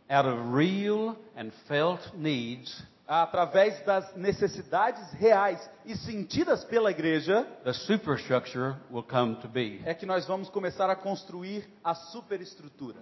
[0.10, 7.74] out of real and felt needs, através das necessidades reais e sentidas pela igreja, the
[7.74, 9.82] superstructure will come to be.
[9.86, 13.00] é que nós vamos começar a construir a superestrutura.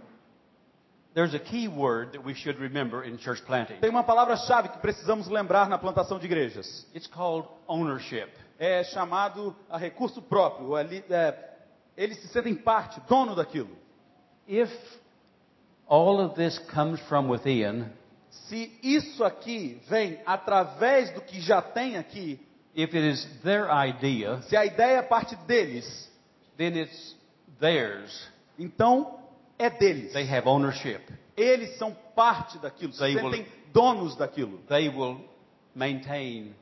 [1.14, 3.80] There's a key word that we should remember in church planting.
[3.82, 6.88] Tem uma palavra-chave que precisamos lembrar na plantação de igrejas.
[6.96, 8.30] It's called ownership.
[8.58, 10.76] É chamado a recurso próprio.
[10.76, 11.36] Ali, é,
[11.98, 13.76] eles se sentem parte, dono daquilo.
[14.48, 14.72] If
[15.86, 17.92] all of this comes from within,
[18.32, 22.40] Se isso aqui vem através do que já tem aqui,
[22.76, 26.10] if it is their idea, se a ideia parte deles,
[26.58, 27.16] then it's
[27.60, 28.30] theirs.
[28.58, 29.20] então
[29.60, 30.14] é deles.
[30.14, 31.02] They have ownership.
[31.36, 34.60] Eles são parte daquilo, se They will- sentem donos daquilo.
[34.68, 35.22] They will
[35.76, 36.54] maintain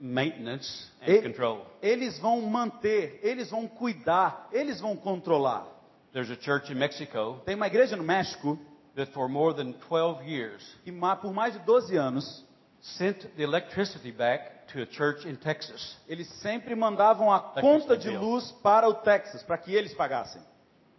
[0.00, 1.66] maintenance and control.
[1.82, 5.66] Eles vão manter, eles vão cuidar, eles vão controlar.
[6.12, 8.58] There's a church in Mexico Tem uma igreja no México
[8.96, 12.44] that for more than 12 years que ma- por mais de 12 anos
[12.80, 15.96] sent the electricity back to a church in Texas.
[16.08, 20.40] eles sempre mandavam a conta de luz para o Texas, para que eles pagassem.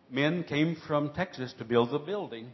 [0.10, 2.48] Men came from Texas to build the building,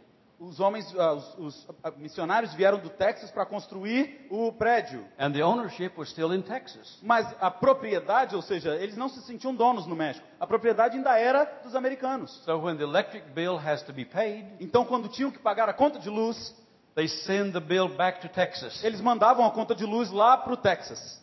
[0.45, 5.05] Os homens, ah, os, os, ah, missionários vieram do Texas para construir o prédio.
[5.17, 6.99] and the ownership was still in Texas.
[7.01, 10.25] Mas a propriedade, ou seja, eles não se sentiam donos no México.
[10.39, 12.43] A propriedade ainda era dos americanos.
[12.43, 15.73] So when the electric bill has to be paid, Então, quando tinham que pagar a
[15.73, 16.53] conta de luz,
[16.95, 18.83] they send the bill back to Texas.
[18.83, 21.21] eles mandavam a conta de luz lá para o Texas.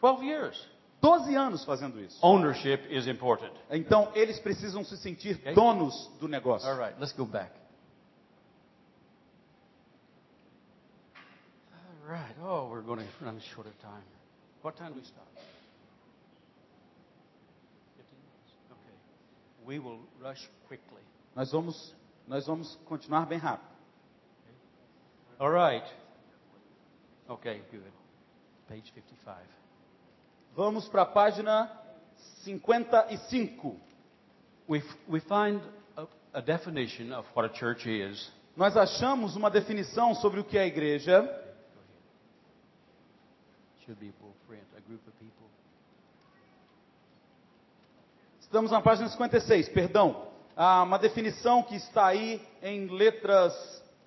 [0.00, 0.68] 12 years.
[1.00, 2.24] 12 anos fazendo isso.
[2.24, 3.52] Ownership is important.
[3.68, 5.54] Então, eles precisam se sentir Ok.
[5.54, 6.68] donos do negócio.
[6.68, 7.50] All right, let's go back.
[11.72, 12.34] All right.
[12.44, 14.04] Oh, we're going to run short of time.
[14.60, 15.26] What time do we stop?
[17.96, 18.52] 15 minutes.
[18.70, 18.96] Okay.
[19.66, 21.02] We will rush quickly.
[21.34, 21.94] Nós vamos,
[22.28, 23.72] nós vamos continuar bem rápido.
[25.40, 25.84] All right.
[27.28, 27.92] Okay, good.
[28.68, 29.36] Page 55.
[30.54, 31.70] Vamos para a página
[32.44, 33.76] 55.
[34.68, 35.60] We, we find
[35.96, 38.30] a, a definition of what a church is.
[38.54, 41.41] Nós achamos uma definição sobre o que é a igreja.
[48.40, 50.28] Estamos na página 56, perdão.
[50.56, 53.52] Ah, uma definição que está aí em letras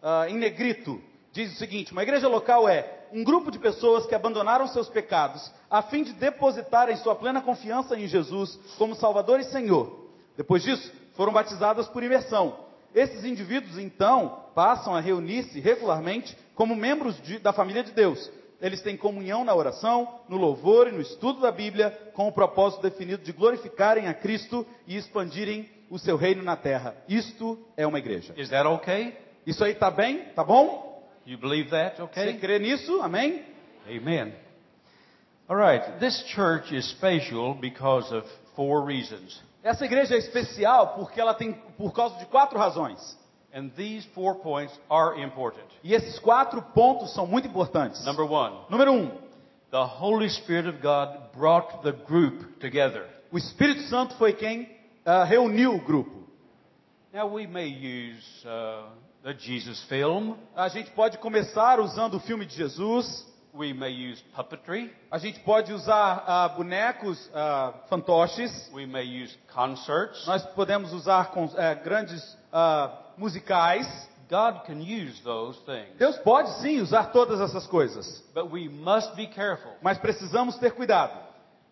[0.04, 1.02] ah, em negrito.
[1.32, 5.52] Diz o seguinte: uma igreja local é um grupo de pessoas que abandonaram seus pecados
[5.70, 10.10] a fim de depositarem sua plena confiança em Jesus como Salvador e Senhor.
[10.38, 12.60] Depois disso, foram batizadas por imersão.
[12.94, 18.32] Esses indivíduos, então, passam a reunir-se regularmente como membros de- da família de Deus.
[18.66, 22.82] Eles têm comunhão na oração, no louvor e no estudo da Bíblia, com o propósito
[22.82, 26.96] definido de glorificarem a Cristo e expandirem o seu reino na terra.
[27.08, 28.34] Isto é uma igreja.
[28.36, 29.16] Is that okay?
[29.46, 30.30] Isso aí tá bem?
[30.36, 31.08] Tá bom?
[31.28, 31.98] You believe that?
[31.98, 32.40] Você Okay.
[32.40, 33.02] crê nisso?
[33.04, 33.44] Amém?
[33.88, 34.34] Amen.
[35.48, 36.00] All right.
[36.00, 39.44] This church is special because of four reasons.
[39.62, 43.16] Essa igreja é especial porque ela tem por causa de quatro razões.
[43.56, 45.64] And these four points are important.
[45.82, 48.04] E esses quatro pontos são muito importantes.
[48.04, 49.10] Number one, Número um,
[49.72, 53.06] the Holy Spirit of God brought the group together.
[53.32, 54.70] o Espírito Santo foi quem
[55.06, 56.26] ah, reuniu o grupo.
[57.14, 58.90] Now, we may use uh,
[59.24, 63.26] the Jesus film, A gente pode começar usando o filme de Jesus.
[63.54, 68.70] we may use puppetry, A gente pode usar ah, bonecos, ah, fantoches.
[68.74, 70.28] we may use concerts.
[70.28, 72.38] Nós podemos usar com, eh, grandes
[73.18, 73.88] musicais.
[74.30, 75.96] God can use those things.
[76.00, 79.72] Deus pode sim usar todas essas coisas, But we must be careful.
[79.84, 81.26] mas precisamos ter cuidado.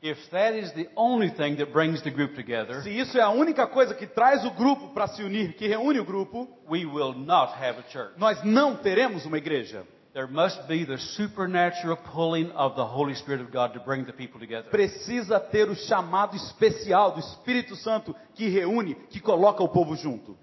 [0.04, 3.30] If that is the only thing that brings the group together, Se isso é a
[3.30, 7.14] única coisa que traz o grupo para se unir, que reúne o grupo, we will
[7.14, 8.14] not have a church.
[8.20, 9.84] nós não teremos uma igreja.
[10.14, 14.14] There must be the supernatural pulling of the Holy Spirit of God to bring the
[14.14, 14.70] people together.
[14.70, 20.38] Precisa ter o chamado especial do Espírito Santo que reúne, que coloca o povo junto.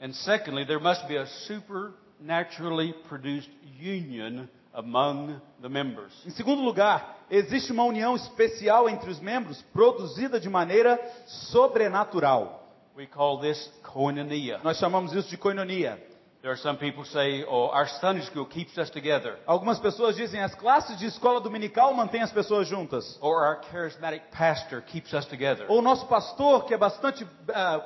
[0.00, 6.12] And secondly, there must be a supernaturally produced union among the members.
[6.26, 12.60] Em segundo lugar, existe uma união especial entre os membros, produzida de maneira sobrenatural.
[12.96, 14.60] We call this koinonia.
[14.62, 15.98] Nós chamamos isso de koinonia.
[16.42, 20.40] There are some people say, "Oh, our Sunday school keeps us together," Algumas pessoas dizem
[20.40, 23.18] as classes de escola dominical mantêm as pessoas juntas.
[23.20, 27.26] or "Our charismatic pastor keeps us together." Ou o nosso pastor, que é bastante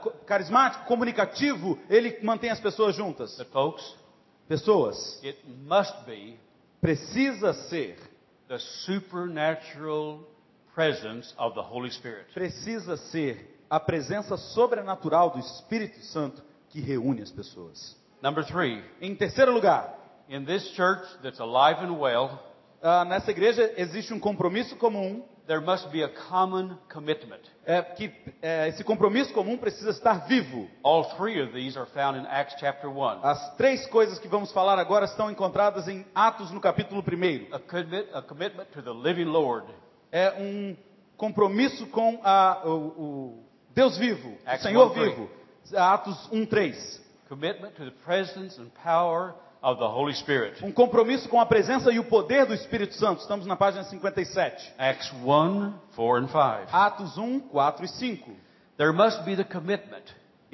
[0.03, 3.37] co- carismático, comunicativo, ele mantém as pessoas juntas.
[3.37, 3.95] But folks,
[4.49, 6.39] Pessoas, it must be
[6.81, 7.97] precisa ser,
[8.47, 10.21] the supernatural
[10.75, 12.27] presence of the Holy Spirit.
[12.33, 17.97] precisa ser a presença sobrenatural do Espírito Santo que reúne as pessoas.
[18.25, 19.95] Number three, Em terceiro lugar,
[20.31, 22.31] in this church that's alive and well,
[22.83, 27.43] ah, nessa igreja existe um compromisso comum, there must be a common commitment.
[27.67, 28.11] é, que
[28.41, 30.67] é, esse compromisso comum precisa estar vivo.
[30.83, 33.21] All three of these are found in Acts chapter 1.
[33.23, 37.55] As três coisas que vamos falar agora estão encontradas em Atos no capítulo 1.
[37.55, 39.67] A, commit, a commitment to the living Lord,
[40.11, 40.75] É um
[41.19, 43.45] compromisso com a- o, o
[43.75, 45.11] Deus vivo, o Acts Senhor 1:3.
[45.11, 45.31] vivo.
[45.77, 47.04] Atos 1:3.
[50.63, 53.23] Um compromisso com a presença e o poder do Espírito Santo.
[53.23, 54.75] Estamos na página 57.
[54.79, 56.77] Acts 1, 4, and 5.
[56.77, 58.31] Atos 1, 4 e 5.
[58.77, 60.05] There must be the commitment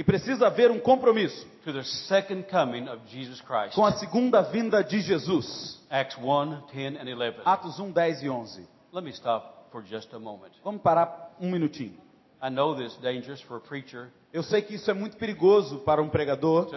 [0.00, 3.74] E precisa haver um compromisso to the second coming of Jesus Christ.
[3.74, 5.78] com a segunda vinda de Jesus.
[5.90, 7.40] Acts 1, 10, and 11.
[7.44, 8.66] Atos 1, 10 e 11.
[8.94, 10.52] Let me stop for just a moment.
[10.64, 11.98] Vamos parar um minutinho.
[12.42, 15.80] I know this is dangerous for a preacher Eu sei que isso é muito perigoso
[15.80, 16.70] para um pregador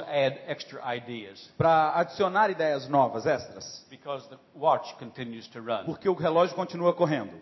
[1.56, 5.86] para adicionar ideias novas, extras, because the watch continues to run.
[5.86, 7.40] porque o relógio continua correndo.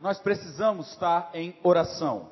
[0.00, 2.30] Nós precisamos estar em oração.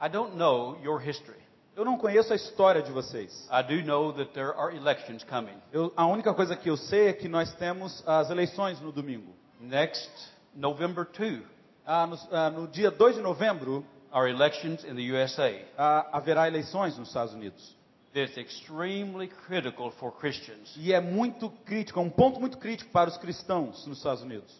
[0.00, 1.42] I don't know your history.
[1.74, 3.48] Eu não conheço a história de vocês.
[3.50, 5.56] I do know that there are elections coming.
[5.72, 9.32] Eu- a única coisa que eu sei é que nós temos as eleições no domingo.
[9.58, 10.08] Next
[10.54, 11.42] November 2
[11.86, 15.64] Ah, no, ah, no dia 2 de novembro, are elections in the USA.
[15.76, 17.76] ah, haverá eleições nos Estados Unidos.
[18.14, 20.74] It's extremely critical for Christians.
[20.76, 24.52] E é muito crítico, é um ponto muito crítico para os cristãos nos Estados Unidos.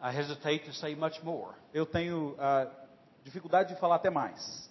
[0.00, 2.66] I hesitate to say much more, Eu tenho ah,
[3.24, 4.70] dificuldade de falar até mais.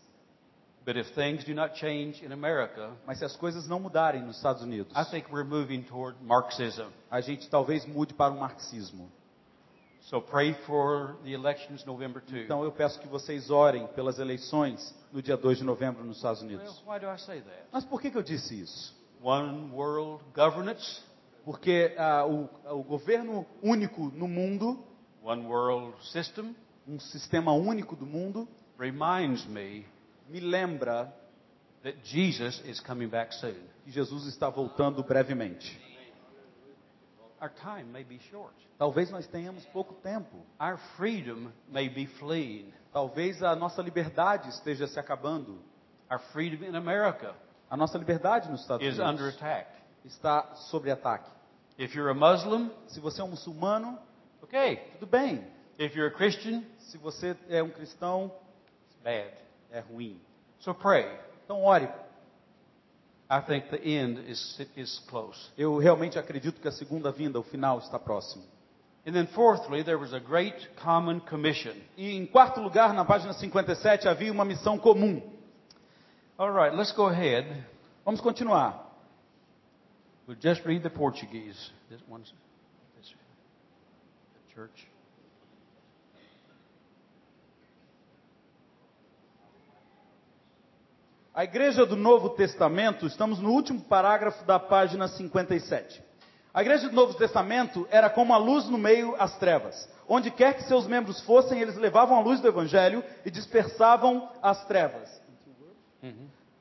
[0.85, 4.37] but if things do not change in America, Mas se as coisas não mudarem nos
[4.37, 6.87] Estados Unidos, I think we're moving toward Marxism.
[7.09, 9.11] a gente talvez mude para o marxismo.
[10.01, 12.43] So pray for the elections November 2.
[12.45, 16.41] Então eu peço que vocês orem pelas eleições no dia 2 de novembro nos Estados
[16.41, 16.83] well, Unidos.
[16.85, 17.63] why do I say that?
[17.71, 18.95] Mas por que, que eu disse isso?
[19.21, 21.01] One world governance,
[21.45, 22.49] Porque ah, o,
[22.79, 24.83] o governo único no mundo,
[25.23, 26.55] one world system
[26.87, 28.47] um sistema único do mundo,
[28.77, 29.85] reminds me
[30.27, 31.13] me lembra
[31.83, 33.55] that Jesus is coming back soon.
[33.83, 35.79] que Jesus está voltando brevemente.
[37.41, 38.53] Our time may be short.
[38.77, 40.45] Talvez nós tenhamos pouco tempo.
[40.59, 42.71] Our freedom may be fleeing.
[42.93, 45.59] Talvez a nossa liberdade esteja se acabando.
[46.09, 47.33] Our freedom in America
[47.69, 49.67] A nossa liberdade nos Estados is under Unidos attack.
[50.05, 51.27] está sob ataque.
[51.79, 53.97] If you're a Muslim, Se você é um muçulmano,
[54.43, 54.75] okay.
[54.99, 55.43] tudo bem.
[55.79, 58.31] If you're a Christian, Se você é um cristão,
[58.85, 59.31] it's bad.
[59.71, 60.21] é ruim.
[60.59, 61.07] So pray.
[61.45, 61.85] Então ore.
[61.85, 63.20] I think the end
[64.27, 65.51] is, is close.
[65.57, 68.43] Eu realmente acredito que a segunda vinda, o final, está próximo.
[69.05, 71.73] And then fourthly, there was a great common commission.
[71.97, 75.21] E em quarto lugar, na página 57, havia uma missão comum.
[76.37, 77.47] All right, let's go ahead.
[78.05, 78.91] Vamos continuar.
[80.27, 81.71] We'll just read the Portuguese.
[81.89, 82.31] This one's
[82.97, 84.90] this, the church.
[91.33, 96.03] A igreja do Novo Testamento, estamos no último parágrafo da página 57.
[96.53, 99.89] A igreja do Novo Testamento era como a luz no meio às trevas.
[100.09, 104.65] Onde quer que seus membros fossem, eles levavam a luz do evangelho e dispersavam as
[104.65, 105.09] trevas.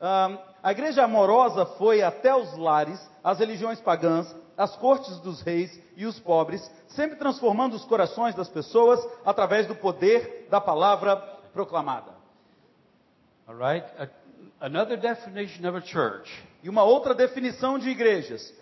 [0.00, 5.76] Ah, a igreja amorosa foi até os lares, as religiões pagãs, as cortes dos reis
[5.96, 11.16] e os pobres, sempre transformando os corações das pessoas através do poder da palavra
[11.52, 12.12] proclamada.
[13.48, 13.84] All right.
[14.60, 16.30] Another definition of a church
[16.62, 18.52] E uma outra definição de igrejas.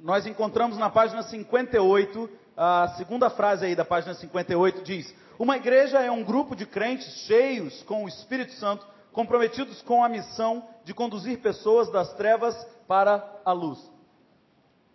[0.00, 5.98] Nós encontramos na página 58, a segunda frase aí da página 58 diz: Uma igreja
[6.00, 10.94] é um grupo de crentes cheios com o Espírito Santo, comprometidos com a missão de
[10.94, 12.54] conduzir pessoas das trevas
[12.86, 13.78] para a luz.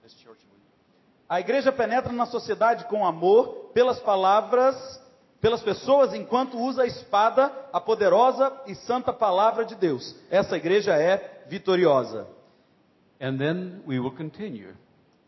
[0.02, 0.10] We-
[1.28, 4.76] A igreja penetra na sociedade com amor, pelas palavras,
[5.44, 10.16] pelas pessoas, enquanto usa a espada, a poderosa e santa palavra de Deus.
[10.32, 12.26] Essa igreja é vitoriosa.
[13.20, 14.74] And then we will continue.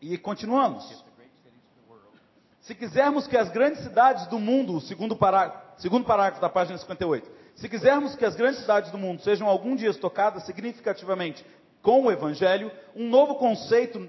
[0.00, 1.04] E continuamos.
[2.62, 7.30] Se quisermos que as grandes cidades do mundo, segundo, pará, segundo parágrafo da página 58,
[7.54, 11.44] se quisermos que as grandes cidades do mundo sejam algum dia tocadas significativamente
[11.82, 14.08] com o Evangelho, um novo conceito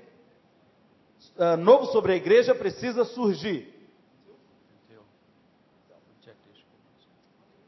[1.38, 3.76] ah, novo sobre a igreja precisa surgir.
[5.97, 6.64] Until check this.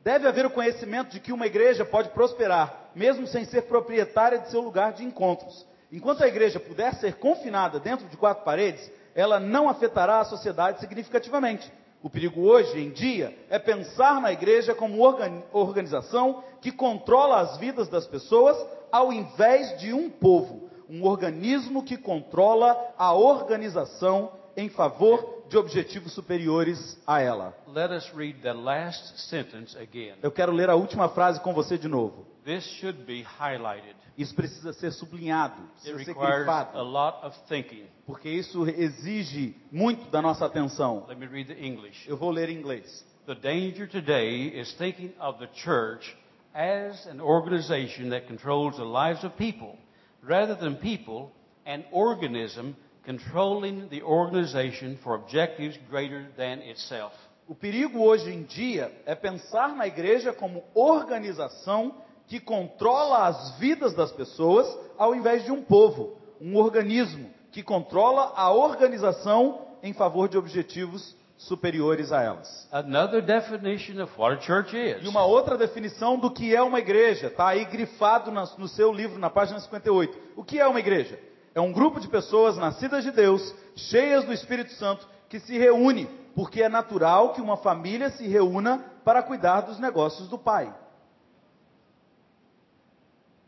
[0.04, 4.50] Deve haver o conhecimento de que uma igreja pode prosperar, mesmo sem ser proprietária de
[4.50, 5.66] seu lugar de encontros.
[5.92, 10.80] Enquanto a igreja puder ser confinada dentro de quatro paredes, ela não afetará a sociedade
[10.80, 11.72] significativamente.
[12.02, 17.58] O perigo hoje em dia é pensar na igreja como organ- organização que controla as
[17.58, 18.56] vidas das pessoas,
[18.90, 26.14] ao invés de um povo, um organismo que controla a organização em favor de objetivos
[26.14, 27.56] superiores a ela.
[27.68, 30.16] Let us read the last sentence again.
[30.22, 32.26] Eu quero ler a última frase com você de novo.
[32.46, 33.96] This should be highlighted.
[34.18, 37.86] Isso precisa ser sublinhado, It precisa ser grifado, lot of thinking.
[38.06, 41.06] porque isso exige muito da nossa atenção.
[41.08, 42.08] Let me read the English.
[42.08, 43.06] Eu vou ler em inglês.
[43.26, 46.18] The danger today is thinking of the church
[46.54, 49.78] as an organization that controls the lives of people,
[50.24, 51.32] rather than people,
[51.66, 52.76] an organism
[53.10, 57.12] controlling the organization for objectives greater than itself.
[57.48, 61.96] O perigo hoje em dia é pensar na igreja como organização
[62.28, 68.32] que controla as vidas das pessoas, ao invés de um povo, um organismo que controla
[68.36, 72.68] a organização em favor de objetivos superiores a elas.
[72.72, 75.04] Another definition of what a church is.
[75.04, 79.18] E uma outra definição do que é uma igreja, está aí grifado no seu livro,
[79.18, 80.16] na página 58.
[80.36, 81.18] O que é uma igreja?
[81.56, 86.06] É um grupo de pessoas nascidas de Deus, cheias do Espírito Santo, que se reúne,
[86.36, 90.74] porque é natural que uma família se reúna para cuidar dos negócios do pai.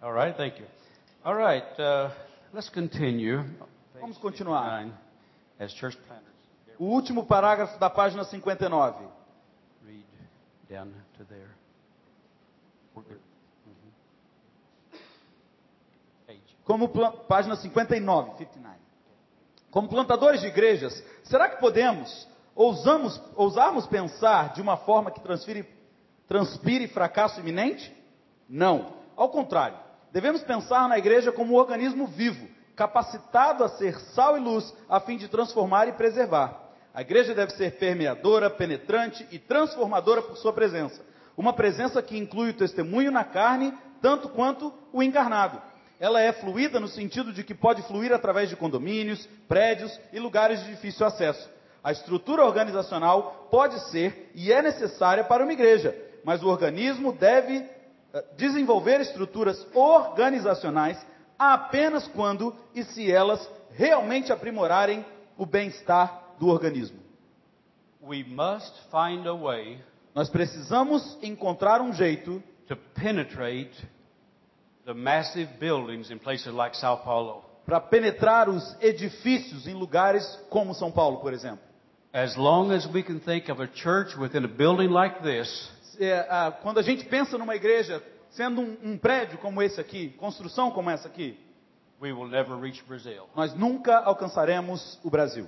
[0.02, 0.66] All right, thank you.
[1.24, 2.10] All right, uh,
[2.54, 3.44] let's continue.
[4.00, 4.88] Vamos continuar.
[5.60, 6.26] As church planners,
[6.80, 8.96] O último parágrafo da página 59.
[9.86, 10.04] read
[10.68, 11.52] down to there.
[12.96, 13.20] We're good.
[13.68, 15.00] Mhm.
[16.26, 16.51] Page.
[16.64, 16.90] Como
[17.28, 18.78] página 59, 59.
[19.72, 25.22] Como plantadores de igrejas, será que podemos, ousamos, ousarmos pensar de uma forma que
[26.28, 27.96] transpire fracasso iminente?
[28.50, 28.94] Não.
[29.16, 29.78] Ao contrário,
[30.12, 35.00] devemos pensar na igreja como um organismo vivo, capacitado a ser sal e luz, a
[35.00, 36.60] fim de transformar e preservar.
[36.94, 41.02] A igreja deve ser permeadora, penetrante e transformadora por sua presença.
[41.38, 45.62] Uma presença que inclui o testemunho na carne, tanto quanto o encarnado.
[46.02, 50.60] Ela é fluida no sentido de que pode fluir através de condomínios, prédios e lugares
[50.64, 51.48] de difícil acesso.
[51.84, 55.96] A estrutura organizacional pode ser e é necessária para uma igreja,
[56.26, 57.58] mas o organismo deve
[58.14, 60.98] eh, desenvolver estruturas organizacionais
[61.38, 65.06] apenas quando e se elas realmente aprimorarem
[65.38, 67.00] o bem-estar do organismo.
[68.02, 69.80] We must find a way
[70.16, 73.88] Nós precisamos encontrar um jeito to penetrate
[77.66, 81.60] para penetrar os edifícios em lugares como São Paulo, por exemplo.
[82.14, 86.52] As long as we can think of a church within a building like this, É,
[86.62, 88.02] quando a gente pensa numa igreja
[88.32, 91.38] sendo um, um prédio como esse aqui, construção como essa aqui,
[92.02, 93.28] we will never reach Brazil.
[93.36, 95.48] nós nunca alcançaremos o Brasil.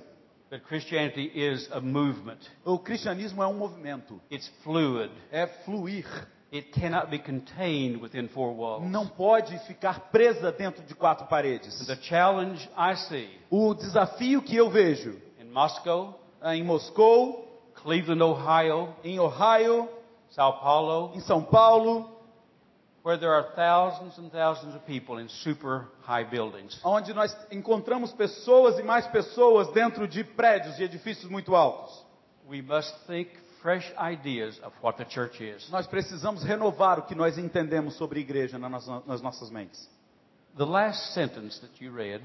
[0.50, 2.38] But Christianity is a movement.
[2.64, 5.10] O cristianismo é um movimento, It's fluid.
[5.32, 6.06] é fluir.
[6.54, 8.88] It cannot be contained within four walls.
[8.88, 11.84] Não pode ficar presa dentro de quatro paredes.
[11.84, 17.44] The challenge I see O desafio que eu vejo in Moscow, ah, em Moscou,
[17.74, 19.88] Cleveland, Ohio, em Ohio,
[20.30, 22.08] Sao Paulo, em São Paulo,
[23.02, 26.80] where there are thousands and thousands of people in super high buildings.
[26.84, 32.04] onde nós encontramos pessoas e mais pessoas dentro de prédios e edifícios muito altos.
[32.48, 33.30] We must think
[33.64, 35.70] fresh ideas of what the church is.
[35.70, 39.88] Nós precisamos renovar o que nós entendemos sobre igreja na nossa- nas nossas mentes.
[40.58, 42.22] The last sentence that you read,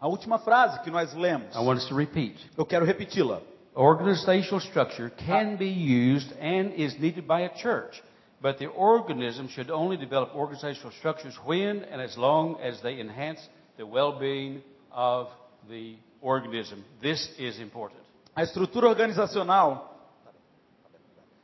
[0.00, 2.34] A última frase que nós lemos, I want us to repeat.
[2.56, 3.40] eu quero repeti-la.
[3.76, 8.02] Organizational structure can be used and is needed by a church,
[8.40, 13.38] but the organism should only develop organizational structures when and as long as they enhance
[13.76, 15.28] the well-being of
[15.68, 16.82] the organism.
[17.02, 18.00] This is important.
[18.34, 19.84] A estrutura organizacional,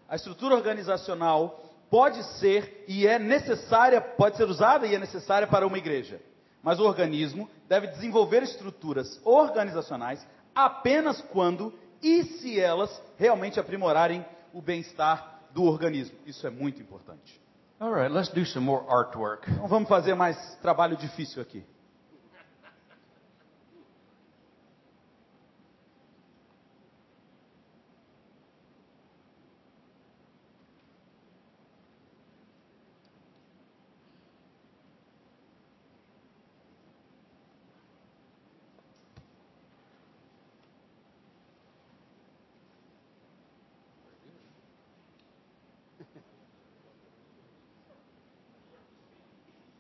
[0.09, 5.67] a estrutura organizacional pode ser e é necessária, pode ser usada e é necessária para
[5.67, 6.21] uma igreja.
[6.63, 14.61] Mas o organismo deve desenvolver estruturas organizacionais apenas quando e se elas realmente aprimorarem o
[14.61, 16.17] bem-estar do organismo.
[16.27, 17.41] Isso é muito importante.
[17.81, 19.51] All right, let's do some more artwork.
[19.51, 21.65] Então vamos fazer mais trabalho difícil aqui.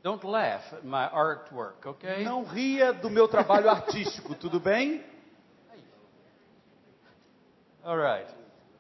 [0.04, 2.22] Don't laugh at my artwork, okay?
[2.24, 5.02] Não ria do meu trabalho artístico, tudo bem?
[7.82, 8.26] All right.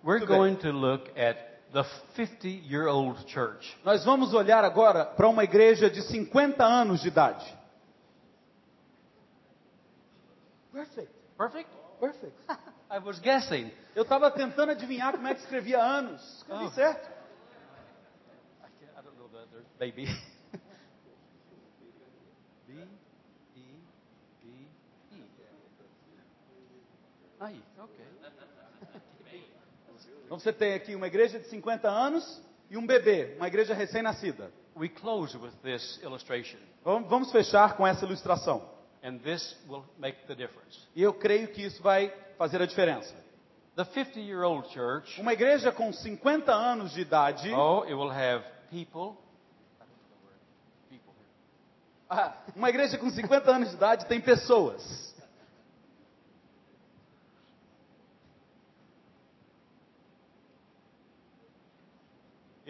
[0.02, 0.36] We're Tudo bem.
[0.38, 1.36] going to look at
[1.72, 1.82] the
[2.16, 3.74] 50-year-old church.
[3.84, 7.44] Nós vamos olhar agora para uma igreja de 50 anos de idade.
[10.74, 11.10] Perfect.
[11.38, 11.70] Perfect?
[12.00, 12.34] Perfect.
[12.90, 13.70] I was guessing.
[13.96, 16.20] Eu estava tentando adivinhar como é que escrevia anos.
[16.38, 16.70] Escrevi Oh.
[16.72, 17.08] certo.
[18.62, 18.66] I,
[18.98, 20.04] I don't know the other baby.
[22.66, 22.72] B
[23.56, 23.82] E
[24.42, 24.50] B
[25.12, 25.24] E.
[27.44, 28.04] Aí, ok.
[30.24, 34.50] Então você tem aqui uma igreja de 50 anos e um bebê, uma igreja recém-nascida.
[34.74, 38.72] We close with this illustration, Vamos fechar com essa ilustração.
[39.02, 40.78] and this will make the difference.
[40.96, 43.14] E eu creio que isso vai fazer a diferença.
[43.76, 49.18] The 50-year-old church, Uma igreja com 50 anos de idade, oh, it will have people.
[52.08, 55.13] Ah, uma igreja com 50 anos de idade tem pessoas.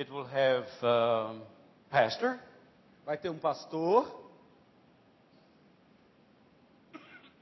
[0.05, 1.41] It will have um,
[1.91, 2.39] pastor,
[3.07, 4.05] Vai ter um pastor,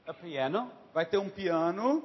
[0.07, 0.71] a piano.
[0.93, 2.01] vai ter um piano.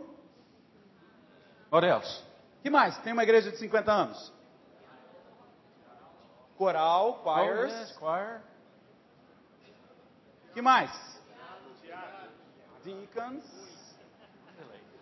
[1.70, 2.24] What else?
[2.60, 2.98] que mais?
[3.04, 4.32] Tem uma igreja de 50 anos?
[6.56, 7.72] Coral, Oh, choirs.
[7.72, 8.40] yes, choir.
[10.54, 10.90] que mais?
[12.82, 13.44] Deacons.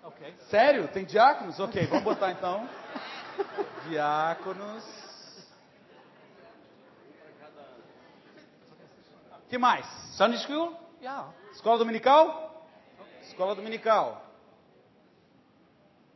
[0.05, 0.35] Okay.
[0.51, 0.87] Sério?
[0.89, 1.59] Tem diáconos?
[1.59, 2.69] Ok, vamos botar então.
[3.89, 5.06] Diáconos.
[9.49, 9.87] Que mais?
[10.17, 10.77] Sunday school?
[11.01, 11.33] Yeah.
[11.53, 12.67] Escola dominical?
[13.23, 14.23] Escola dominical.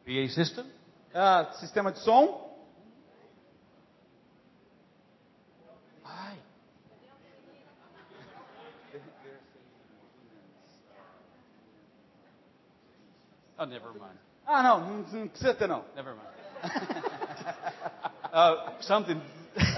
[0.04, 0.66] PA system?
[1.14, 2.50] Ah, sistema de som?
[6.04, 6.38] Aye.
[13.58, 14.18] Oh, never mind.
[14.46, 15.84] Ah, não, não, não precisa ter não.
[15.94, 16.30] Never mind.
[18.32, 19.20] uh, something,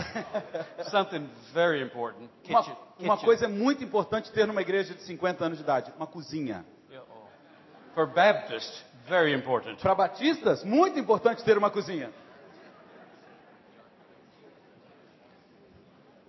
[0.90, 2.30] something very important.
[2.48, 2.76] Uma, Kitchen.
[3.00, 3.24] uma kitchen.
[3.24, 6.64] coisa muito importante ter numa igreja de 50 anos de idade, uma cozinha.
[6.90, 7.94] Oh.
[7.94, 9.80] For Baptists, very important.
[9.80, 12.10] Para batistas, muito importante ter uma cozinha.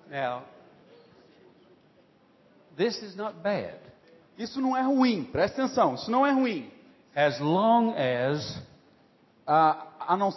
[0.09, 0.43] Now,
[2.77, 3.79] this is not bad
[4.37, 6.71] Isso não é ruim, presta atenção, isso não é ruim.
[7.15, 8.61] as long as
[9.45, 10.33] Ah, a não-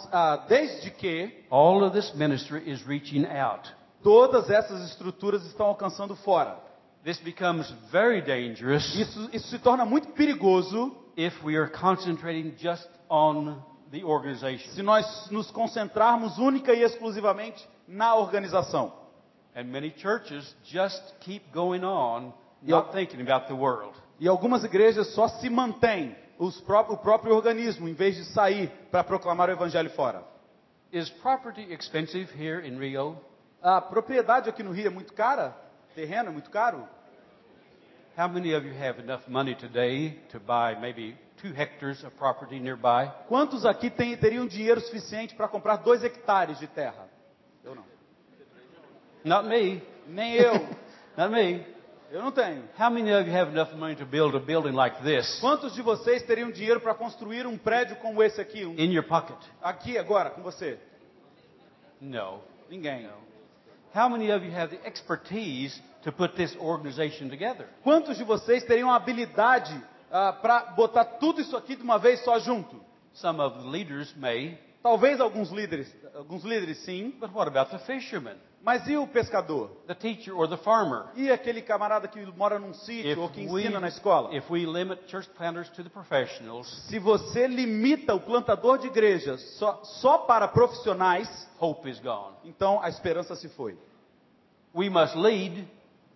[0.47, 3.69] desde que all of this ministry is reaching out.
[4.03, 6.57] todas essas estruturas estão alcançando fora.
[7.03, 12.87] This becomes very dangerous Isso, isso se torna muito perigoso if we are concentrating just
[13.09, 13.61] on
[13.91, 14.69] the organization.
[14.73, 18.91] se nós nos concentrarmos única e exclusivamente na organização.
[19.55, 23.93] And many churches just keep going on, not thinking about the world.
[24.19, 26.15] E algumas igrejas só se mantêm
[26.65, 30.23] pró- o próprio organismo, em vez de sair para proclamar o evangelho fora.
[30.91, 33.17] Is property expensive here in Rio?
[33.61, 35.55] A propriedade aqui no Rio é muito cara?
[35.95, 36.87] Terreno é muito caro?
[38.17, 42.59] How many of you have enough money today to buy maybe two hectares of property
[42.59, 43.11] nearby?
[43.27, 47.07] Quantos aqui tem- teriam dinheiro suficiente para comprar dois hectares de terra?
[47.63, 47.83] Eu não.
[49.23, 49.81] Not me.
[50.07, 50.53] Nem eu.
[51.17, 51.65] Not me.
[52.09, 52.63] Eu não tenho.
[52.79, 55.81] How many of you have enough money to build a building like this Quantos de
[55.81, 58.65] vocês teriam dinheiro para construir um prédio como esse aqui?
[58.65, 59.37] Um- in your pocket?
[59.61, 60.79] aqui agora, com você?
[61.99, 62.41] No.
[62.69, 63.09] Ninguém.
[63.95, 67.67] How many of you have the expertise to put this organization together?
[67.83, 69.73] Quantos de vocês teriam a habilidade
[70.09, 72.79] para botar tudo isso aqui de uma vez só junto?
[73.13, 77.79] Some of the leaders may, Talvez alguns líderes, alguns líderes sim, but what about the
[77.79, 78.37] fisherman,
[78.67, 79.69] mas e o pescador?
[79.87, 81.05] the teacher, or the farmer?
[81.15, 84.35] E aquele camarada que mora num sítio ou que we, ensina na escola?
[84.35, 89.39] if we limit church planters to the professionals, Se você limita o plantador de igrejas
[89.57, 91.29] só, só para profissionais,
[91.61, 92.35] hope is gone.
[92.43, 93.77] então a esperança se foi.
[94.75, 95.65] We must lead,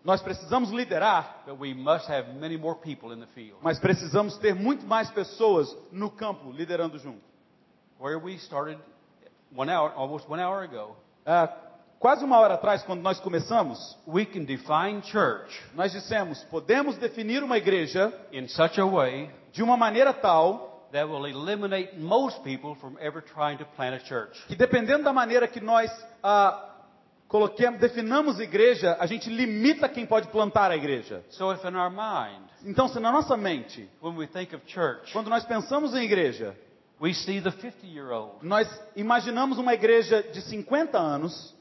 [0.04, 3.60] Nós precisamos liderar, but we must have many more people in the field.
[3.62, 7.22] mas precisamos ter muito mais pessoas no campo liderando junto.
[7.98, 8.78] Where we started
[9.56, 11.48] one hour, almost one hour ago, Ah,
[12.02, 17.44] quase uma hora atrás, quando nós começamos, we can define church nós dissemos: podemos definir
[17.44, 22.76] uma igreja in such a way de uma maneira tal that will eliminate most people
[22.76, 24.46] from ever trying to plant a church.
[24.48, 25.90] que, dependendo da maneira que nós
[26.22, 26.70] ah,
[27.28, 31.24] coloquemos, definamos igreja, a gente limita quem pode plantar a igreja.
[31.30, 35.14] So if in our mind, Então, se na nossa mente, when we think of church,
[35.14, 36.56] quando nós pensamos em igreja,
[37.00, 41.56] we see the 50-year-old, nós imaginamos uma igreja de 50 anos,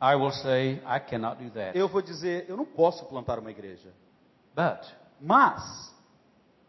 [0.00, 1.76] I will say, I cannot do that.
[1.76, 3.92] eu vou dizer: eu não posso plantar uma igreja.
[4.54, 4.86] But
[5.20, 5.92] Mas,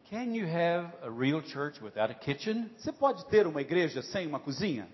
[0.09, 2.69] can you have a real church without a kitchen?
[2.77, 4.87] você pode ter uma igreja sem uma cozinha?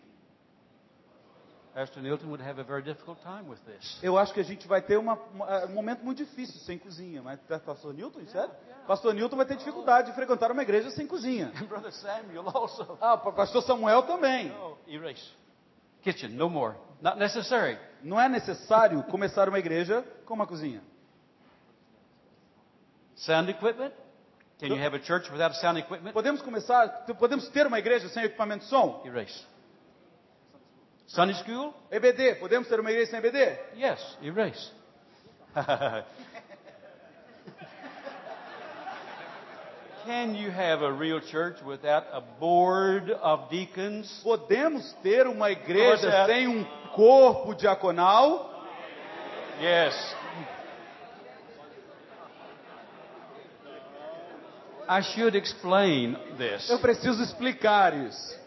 [1.74, 4.00] Pastor Newton would have a very difficult time with this.
[4.02, 7.22] Eu acho que a gente vai ter uma- uma- um momento muito difícil sem cozinha.
[7.22, 8.52] Mas, Pastor Newton, sério?
[8.88, 11.52] Pastor Newton vai ter dificuldade de frequentar uma igreja sem cozinha.
[11.62, 12.98] And Brother Samuel also.
[13.02, 14.50] Ah, Pastor Samuel também.
[14.50, 15.30] No, erase.
[16.02, 16.76] Kitchen, no more.
[17.02, 17.78] Not necessary.
[18.02, 20.82] Não é necessário começar uma igreja com uma cozinha.
[23.16, 23.92] Sound equipment?
[24.60, 26.14] Can you have a church without sound equipment?
[26.14, 26.88] Podemos começar,
[27.20, 29.02] podemos ter uma igreja sem equipamento de som?
[29.06, 29.46] Erase.
[31.08, 31.74] Sunday school?
[31.92, 33.60] EBD, podemos ter uma igreja sem EBD?
[33.78, 34.72] Yes, erase.
[40.06, 44.22] Can you have a real church without a board of deacons?
[44.24, 48.52] Podemos ter uma igreja sem um corpo diaconal?
[49.60, 50.16] Yes.
[54.88, 56.70] I should explain this.
[56.70, 58.45] Eu preciso explicar isso.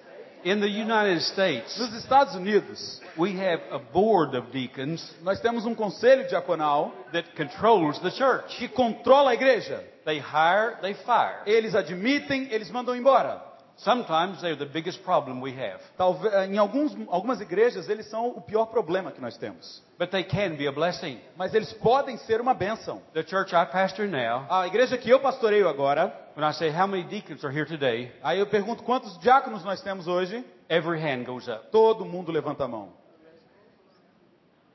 [0.49, 5.66] In the United States, Nos Estados Unidos, we have a board of deacons nós temos
[5.66, 8.57] um conselho diaconal that controls the church.
[8.57, 9.84] que controla a igreja.
[10.07, 11.42] They hire, they fire.
[11.44, 13.42] Eles admitem, eles mandam embora.
[13.76, 15.80] Sometimes they're the biggest problem we have.
[15.99, 19.82] Talvez, em alguns, algumas igrejas, eles são o pior problema que nós temos.
[19.99, 21.20] But they can be a blessing.
[21.36, 23.03] Mas eles podem ser uma bênção.
[23.12, 26.86] The church I pastor now, A igreja que eu pastoreio agora, when I say how
[26.86, 30.45] many deacons are here today, aí eu pergunto quantos diáconos nós temos hoje?
[30.68, 31.72] every hand goes up.
[31.72, 32.93] Todo mundo levanta a mão.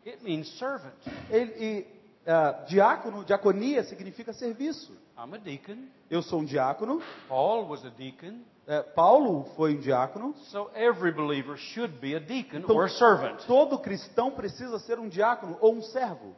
[0.05, 0.93] It means servant.
[1.29, 1.87] Ele, e,
[2.27, 4.91] ah, diácono, diaconia significa serviço.
[5.17, 5.87] I'm a deacon.
[6.11, 7.01] Eu sou um diácono.
[7.29, 8.41] Paul was a deacon.
[8.67, 10.35] eh, Paulo foi um diácono.
[10.51, 13.45] So every believer should be a deacon Então, or a servant.
[13.47, 16.35] todo cristão precisa ser um diácono ou um servo.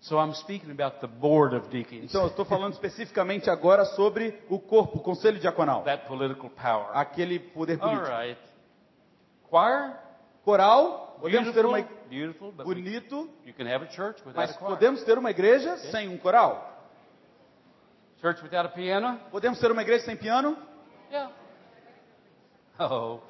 [0.00, 4.42] So I'm speaking about the board of deacons, Então eu estou falando especificamente agora sobre
[4.48, 6.88] o corpo, o conselho diaconal, that political power.
[6.94, 8.10] aquele poder All político.
[8.10, 8.40] right.
[9.50, 9.96] Choir,
[10.42, 14.58] Coral, podemos ter uma beautiful, we- bonito, you can have a church without mas a
[14.58, 14.70] choir.
[14.70, 16.66] podemos ter uma igreja sem um coral.
[18.22, 19.20] Church without a piano?
[19.30, 20.56] Podemos ter uma igreja sem piano?
[21.10, 21.30] Yeah.
[22.82, 23.20] Oh.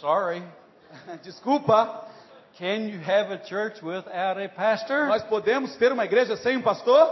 [0.00, 0.40] Sorry.
[1.24, 2.05] Desculpa.
[2.58, 5.06] Can you have a church without a pastor?
[5.08, 7.06] Nós podemos ter uma igreja sem um pastor?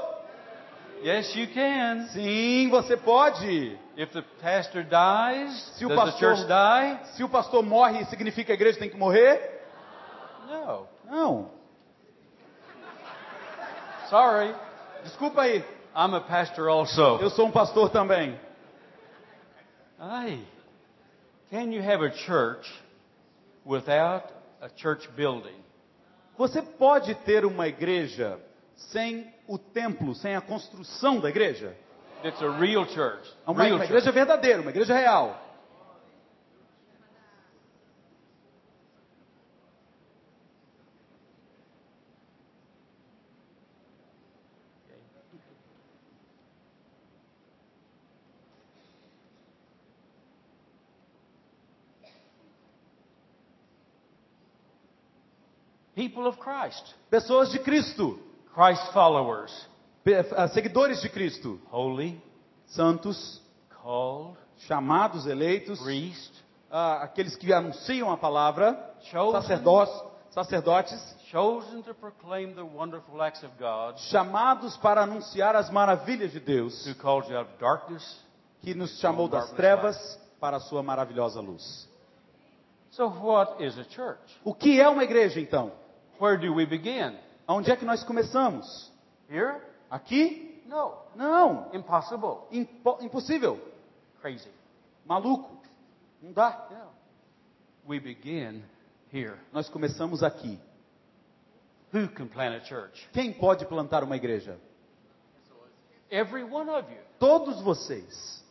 [1.02, 2.06] Yes, you can.
[2.12, 3.78] Sim, você pode.
[3.94, 7.06] If the pastor dies, Se o pastor- die?
[7.16, 9.62] Se o pastor morre, significa que a igreja tem que morrer?
[10.48, 10.88] No.
[11.04, 11.50] Não.
[14.08, 14.54] Sorry.
[15.02, 15.62] Desculpa aí.
[15.94, 17.18] I'm a pastor also.
[17.20, 18.40] Eu sou um pastor também.
[20.00, 20.42] Aye.
[21.50, 22.66] Can you have a church
[23.64, 24.24] without?
[26.36, 28.38] Você pode ter uma igreja
[28.76, 31.76] sem o templo, sem a construção da igreja?
[32.24, 33.30] It's a real church.
[33.46, 35.43] Uma, Real uma igreja verdadeira, uma igreja real.
[56.04, 56.94] People of Christ.
[57.10, 58.18] Pessoas de Cristo,
[58.54, 59.50] Christ followers.
[60.36, 62.20] ah, seguidores de Cristo, Holy,
[62.66, 63.40] santos,
[63.82, 64.36] called,
[64.68, 66.30] chamados, eleitos, priest,
[66.70, 68.78] ah, aqueles que anunciam a palavra,
[69.10, 75.70] chosen, sacerdotes, sacerdotes, chosen to proclaim the wonderful acts of God, chamados para anunciar as
[75.70, 78.04] maravilhas de Deus, who called you out of darkness.
[78.60, 81.88] que nos chamou das trevas para a sua maravilhosa luz.
[82.90, 84.20] So what is a church?
[84.44, 85.72] O que é uma igreja então?
[86.18, 87.18] Where do we begin?
[87.48, 88.90] Onde é que nós começamos?
[89.28, 89.60] Here?
[89.90, 90.62] Aqui?
[90.66, 90.94] No.
[91.14, 91.70] Não.
[91.74, 92.46] Impossible.
[92.50, 93.58] Impo- impossível.
[94.20, 94.48] Crazy.
[95.04, 95.60] Maluco.
[96.22, 96.66] Não dá.
[96.70, 96.88] Yeah.
[97.86, 98.64] We begin
[99.12, 99.36] here.
[99.52, 100.58] Nós começamos aqui.
[101.92, 103.08] Who can plant a church?
[103.12, 104.58] Quem pode plantar uma igreja?
[106.10, 107.00] Every one of you.
[107.18, 108.42] Todos vocês.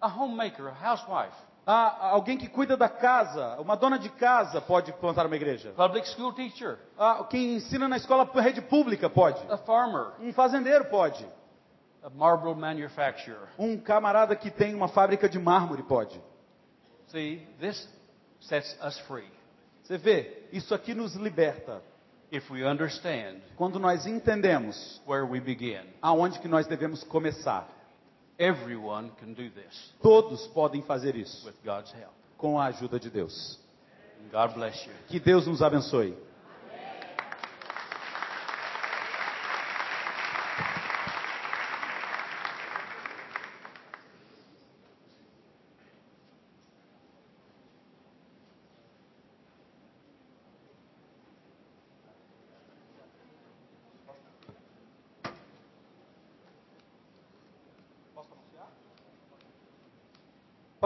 [0.00, 1.36] A homemaker, a housewife,
[1.72, 5.70] Ah, alguém que cuida da casa, uma dona de casa pode plantar uma igreja.
[5.76, 9.40] public school teacher, Ah, quem ensina na escola rede pública pode.
[9.48, 11.24] a farmer, Um fazendeiro pode.
[12.02, 13.50] a marble manufacturer.
[13.56, 16.20] Um camarada que tem uma fábrica de mármore pode.
[17.06, 17.88] See, this
[18.40, 19.30] sets us free
[19.84, 21.80] Você vê, isso aqui nos liberta.
[22.32, 25.82] if we understand Quando nós entendemos where we begin.
[26.02, 27.68] aonde que nós devemos começar.
[28.40, 32.14] Everyone can do this Todos podem fazer isso with God's help.
[32.38, 33.58] com a ajuda de Deus.
[34.32, 34.92] God bless you.
[35.08, 36.16] Que Deus nos abençoe.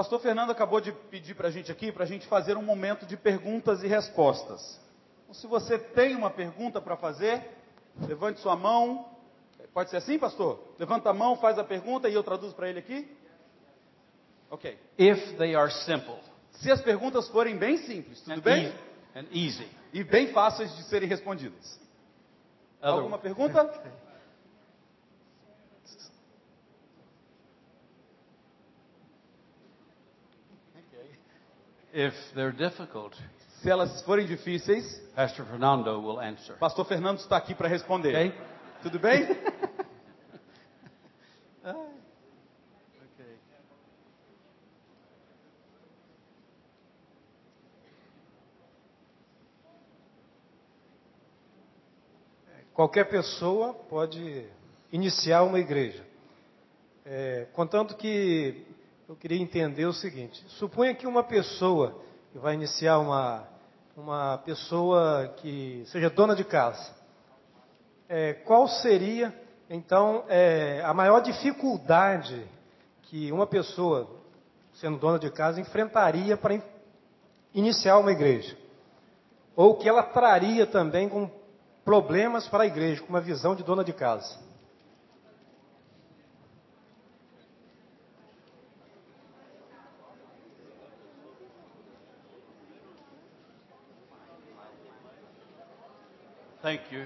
[0.04, 3.06] Pastor Fernando acabou de pedir para a gente aqui, para a gente fazer um momento
[3.06, 4.78] de perguntas e respostas.
[5.22, 7.42] Então, se você tem uma pergunta para fazer,
[8.06, 9.08] levante sua mão.
[9.72, 10.74] Pode ser assim, pastor?
[10.78, 13.16] Levanta a mão, faz a pergunta e eu traduzo para ele aqui.
[14.50, 14.78] Ok.
[14.98, 16.18] If they are simple
[16.50, 18.64] Se as perguntas forem bem simples, tudo and, bem?
[18.66, 18.76] easy,
[19.16, 19.68] and easy.
[19.90, 21.80] E bem fáceis de serem respondidas.
[22.82, 23.64] Alguma pergunta?
[31.96, 33.16] If they're difficult,
[33.62, 36.56] Se elas forem difíceis, Pastor Fernando will answer.
[36.58, 38.08] pastor Fernando está aqui para responder.
[38.10, 38.34] Okay?
[38.82, 39.24] Tudo bem?
[52.74, 54.48] Qualquer pessoa pode
[54.92, 56.04] iniciar uma igreja.
[57.06, 58.66] É, contanto que
[59.08, 62.00] eu queria entender o seguinte: suponha que uma pessoa
[62.32, 63.46] que vai iniciar uma,
[63.96, 66.90] uma pessoa que seja dona de casa,
[68.08, 69.32] é, qual seria
[69.68, 72.46] então é, a maior dificuldade
[73.02, 74.08] que uma pessoa,
[74.74, 76.62] sendo dona de casa, enfrentaria para in-
[77.54, 78.56] iniciar uma igreja?
[79.54, 81.30] Ou que ela traria também com
[81.84, 84.36] problemas para a igreja, com uma visão de dona de casa.
[96.64, 97.04] Thank you.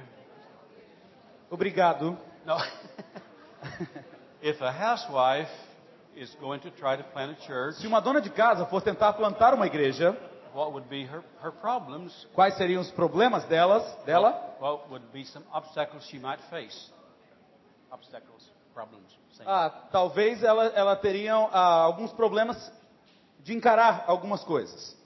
[1.50, 2.16] Obrigado.
[2.46, 2.56] No.
[4.40, 5.50] if a housewife
[6.14, 9.14] is going to try to plant a church, Se uma dona de casa for tentar
[9.14, 10.16] plantar uma igreja,
[10.54, 12.12] what would be her, her problems?
[12.36, 14.30] quais seriam os problemas delas, dela?
[14.60, 16.92] What would be some obstacles she might face?
[17.90, 19.10] Obstacles, problems.
[19.36, 19.48] same.
[19.48, 22.72] Ah, talvez ela, ela teriam ah, alguns problemas
[23.40, 24.96] de encarar algumas coisas.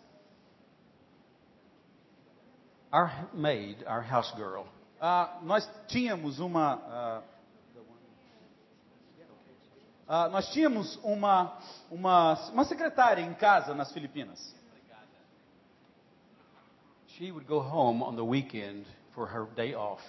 [2.93, 4.67] Our maid, our house girl,
[5.01, 7.23] Ah, nós tínhamos uma.
[10.07, 11.59] ah, nós tínhamos uma,
[11.91, 14.55] uma, uma secretária em casa nas Filipinas.
[17.19, 20.01] she would go home on the weekend for her day off.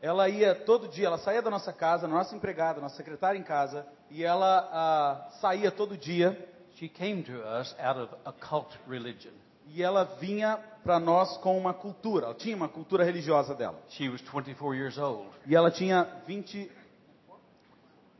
[0.00, 3.86] Ela ia todo dia, ela saía da nossa casa, nossa empregada, nossa secretária em casa,
[4.10, 6.36] e ela ah, saía todo dia
[6.76, 9.32] She came to us out of occult religion.
[9.74, 12.26] E ela vinha para nós com uma cultura.
[12.26, 13.78] Ela tinha uma cultura religiosa dela.
[13.90, 15.28] She was 24 years old.
[15.46, 16.70] E ela tinha 20,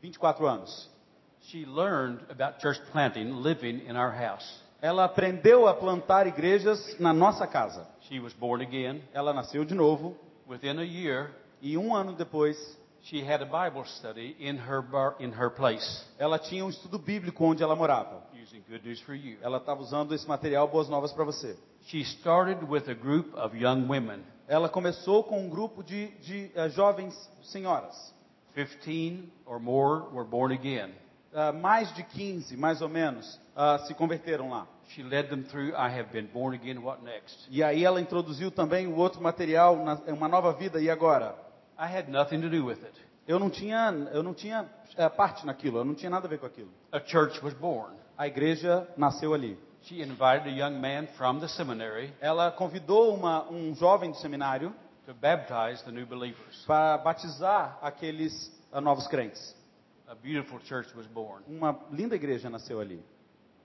[0.01, 0.89] 24 anos.
[1.43, 4.63] She learned about church planting living in our house.
[4.81, 7.87] Ela aprendeu a plantar igrejas na nossa casa.
[8.01, 9.01] She was born again.
[9.13, 10.15] Ela nasceu de novo
[10.49, 11.29] Within a year,
[11.61, 12.57] e um ano depois
[13.03, 16.05] she had a Bible study in her bar, in her place.
[16.17, 18.23] ela tinha um estudo bíblico onde ela morava.
[18.41, 19.37] Using good news for you.
[19.41, 21.57] Ela estava usando esse material Boas Novas para você.
[21.87, 26.51] She started with a group of young women, Ela começou com um grupo de, de
[26.55, 27.95] eh, jovens senhoras.
[28.55, 30.91] 15 or more were born again.
[31.33, 34.67] Ah, mais de 15, mais ou menos, ah, se converteram lá.
[34.89, 37.47] She led them through I have been born again, what next?
[37.51, 40.81] E aí ela introduziu também o outro material, na, uma nova vida.
[40.81, 41.35] E agora?
[41.79, 42.93] I had nothing to do with it.
[43.27, 45.77] Eu não tinha, eu não tinha eh, parte naquilo.
[45.77, 46.69] Eu não tinha nada a ver com aquilo.
[46.91, 47.95] A church was born.
[48.17, 49.57] A igreja nasceu ali.
[49.83, 54.73] She invited a young man from the seminary Ela convidou uma, um jovem do seminário
[55.05, 56.65] to baptize the new believers.
[56.65, 59.55] para batizar aqueles ah, novos crentes.
[60.07, 61.43] A beautiful church was born.
[61.47, 63.01] Uma linda igreja nasceu ali.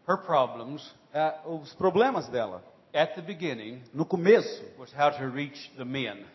[0.07, 2.61] Her problems Eh, os problemas dela,
[2.93, 6.27] at the beginning no começo, was how to reach the men.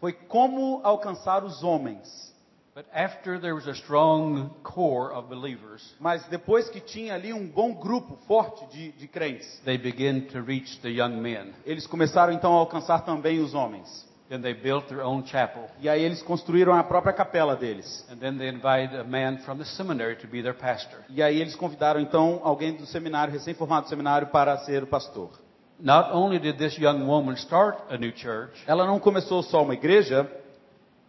[0.00, 2.30] Foi como alcançar os homens.
[2.74, 7.46] But after there was a strong core of believers, Mas depois que tinha ali um
[7.46, 11.52] bom grupo forte de, de crentes, they began to reach the young men.
[11.66, 14.08] eles começaram então a alcançar também os homens.
[14.28, 15.68] Then they built their own chapel.
[15.80, 18.06] E aí eles construíram a própria capela deles.
[18.08, 21.00] And then they invited a man from the seminary to be their pastor.
[21.08, 25.32] E aí eles convidaram então alguém do seminário, recém-formado do seminário, para ser o pastor.
[25.82, 29.74] Not only did this young woman start a new church, Ela não começou só uma
[29.74, 30.28] igreja,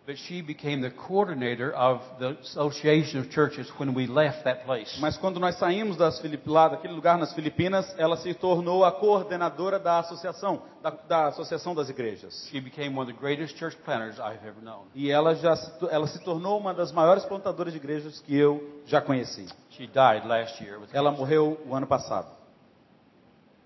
[0.07, 4.97] but she became the coordinator of the Association of Churches when we left that place.
[4.99, 8.91] mas quando nós saímos das Filip, lá daquele lugar nas Filipinas, ela se tornou a
[8.91, 12.47] coordenadora da associação, da, da associação das igrejas.
[12.49, 14.86] She became one of the greatest church planners I've ever known.
[14.95, 18.82] E ela já se, ela se tornou uma das maiores plantadoras de igrejas que eu
[18.86, 19.47] já conheci.
[19.72, 21.19] She died last year with Ela cancer.
[21.19, 22.39] morreu o ano passado.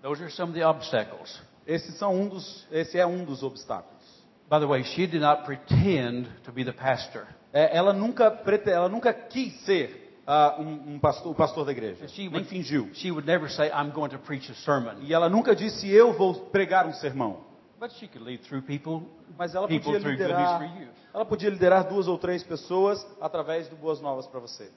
[0.06, 1.36] Those are some of the obstacles.
[1.66, 4.00] Esses são um dos, esse é um dos obstáculos.
[4.48, 7.26] By the way, she did not pretend to be the pastor.
[7.52, 11.72] É, ela nunca prete- ela nunca quis ser ah, um, um pastor, o pastor da
[11.72, 12.06] igreja.
[12.06, 12.88] She Nem would, fingiu.
[12.94, 15.00] she would never say, I'm going to preach a sermon.
[15.02, 17.40] E ela nunca disse eu vou pregar um sermão.
[17.80, 20.82] But she could lead through people, Mas ela people podia through good news for liderar.
[20.82, 20.88] you.
[21.12, 24.70] Ela podia liderar duas ou três pessoas através do boas novas para você.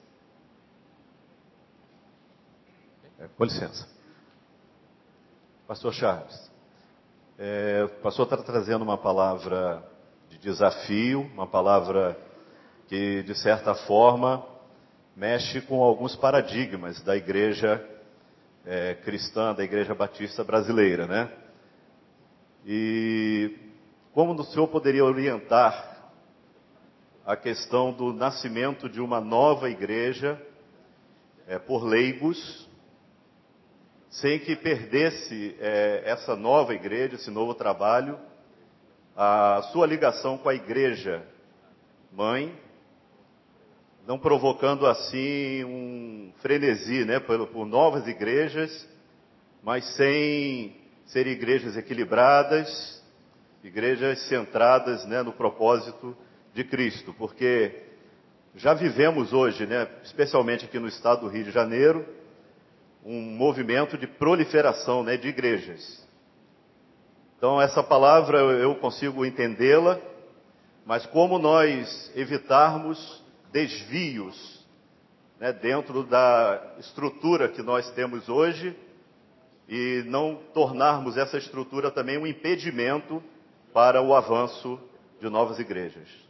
[3.20, 3.99] É, com licença.
[5.70, 6.50] Pastor Charles,
[7.38, 9.80] é, o pastor está trazendo uma palavra
[10.28, 12.18] de desafio, uma palavra
[12.88, 14.44] que, de certa forma,
[15.14, 17.88] mexe com alguns paradigmas da igreja
[18.66, 21.30] é, cristã, da igreja batista brasileira, né?
[22.66, 23.56] E
[24.12, 26.10] como o senhor poderia orientar
[27.24, 30.36] a questão do nascimento de uma nova igreja
[31.46, 32.68] é, por leigos,
[34.10, 38.18] sem que perdesse é, essa nova igreja, esse novo trabalho,
[39.16, 41.22] a sua ligação com a igreja
[42.12, 42.52] mãe,
[44.06, 48.88] não provocando assim um frenesi né, por, por novas igrejas,
[49.62, 50.76] mas sem
[51.06, 53.00] ser igrejas equilibradas,
[53.62, 56.16] igrejas centradas né, no propósito
[56.52, 57.84] de Cristo, porque
[58.56, 62.04] já vivemos hoje, né, especialmente aqui no estado do Rio de Janeiro,
[63.04, 66.06] um movimento de proliferação né, de igrejas.
[67.36, 69.98] Então, essa palavra eu consigo entendê-la,
[70.84, 74.66] mas como nós evitarmos desvios
[75.38, 78.76] né, dentro da estrutura que nós temos hoje
[79.68, 83.22] e não tornarmos essa estrutura também um impedimento
[83.72, 84.78] para o avanço
[85.18, 86.29] de novas igrejas?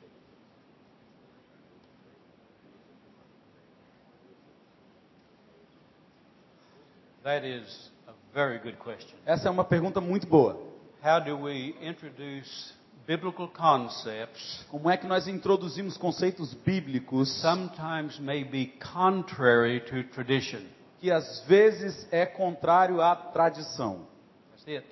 [7.22, 9.14] That is a very good question.
[9.26, 10.58] Essa é uma pergunta muito boa.
[11.04, 12.72] How do we introduce
[13.06, 20.60] biblical concepts, Como é que nós introduzimos conceitos bíblicos sometimes may be contrary to tradition?
[21.00, 24.06] que às vezes é contrário à tradição?
[24.50, 24.86] That's it.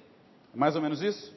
[0.55, 1.37] É mais ou menos isso?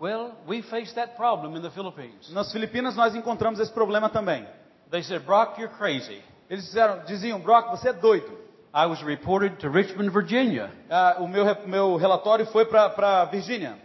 [0.00, 2.30] Well, we faced that problem in the Philippines.
[2.30, 4.46] Nas Filipinas nós encontramos esse problema também.
[4.90, 6.22] They said, Brock, you're crazy.
[6.48, 8.38] Eles disseram, diziam, Brock, você é doido.
[8.78, 10.70] I was reported to Richmond, Virginia.
[10.88, 13.76] Ah, o meu, meu relatório foi para Virgínia.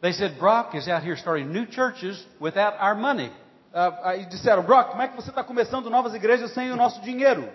[0.00, 3.30] They said, Brock is out here starting new churches without our money.
[3.74, 7.02] Ah, aí disseram, Brock, como é que você está começando novas igrejas sem o nosso
[7.02, 7.50] dinheiro?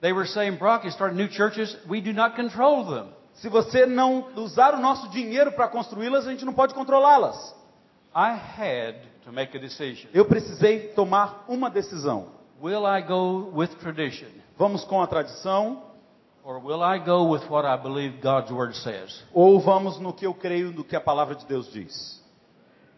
[0.00, 3.12] They were saying, Brock is starting new churches, we do not control them.
[3.34, 7.36] Se você não usar o nosso dinheiro para construí-las, a gente não pode controlá-las.
[8.14, 8.94] I had
[9.26, 10.08] to make a decision.
[10.14, 12.28] Eu precisei tomar uma decisão.
[12.62, 14.39] Will I go with tradition?
[14.60, 15.84] Vamos com a tradição
[16.44, 19.24] Or will I go with what I believe God's Word says?
[19.32, 22.22] ou vamos no que eu creio, no que a palavra de Deus diz?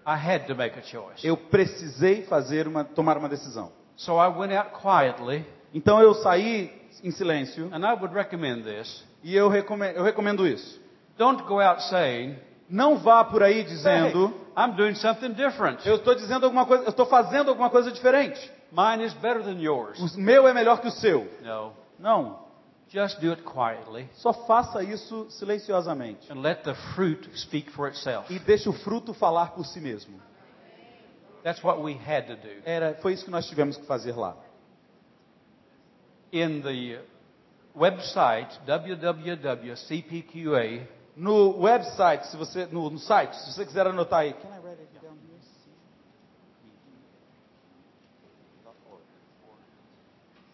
[0.05, 1.25] I had to make a choice.
[1.25, 3.71] Eu precisei fazer uma, tomar uma decisão.
[3.95, 6.73] So I went out quietly, Então eu saí
[7.05, 9.05] em silêncio and I would recommend this.
[9.23, 10.81] e eu recomendo, eu recomendo isso.
[11.17, 12.37] Don't go out saying,
[12.69, 15.87] Não vá por aí hey, dizendo, I'm doing something different.
[15.87, 18.51] eu estou dizendo alguma coisa, eu estou fazendo alguma coisa diferente.
[18.73, 19.99] Mine is better than yours.
[20.01, 21.29] O meu é melhor que o seu.
[21.43, 21.73] No.
[21.99, 22.41] Não.
[22.89, 28.31] Just do it quietly Só faça isso silenciosamente and let the fruit speak for itself.
[28.31, 30.21] e deixe o fruto falar por si mesmo.
[31.43, 32.63] That's what we had to do.
[32.65, 34.37] Era, foi isso que nós tivemos que fazer lá.
[36.33, 37.01] In the
[37.75, 39.83] website www.cpqa,
[41.17, 44.33] No website, se você, no, no site, se você quiser anotar aí.
[44.35, 45.39] Can I write it down here?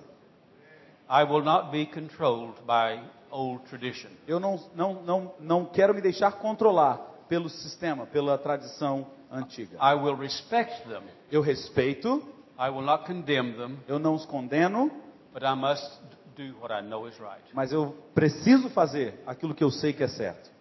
[1.09, 4.09] I will not be controlled by old tradition.
[4.25, 6.97] Eu não, não, não, não quero me deixar controlar
[7.27, 9.77] pelo sistema, pela tradição antiga.
[9.81, 11.03] I will respect them.
[11.29, 12.23] Eu respeito,
[12.57, 14.89] I will not condemn them, eu não os condeno,
[15.33, 15.89] but I must
[16.35, 17.41] do what I know is right.
[17.53, 20.51] mas eu preciso fazer aquilo que eu sei que é certo.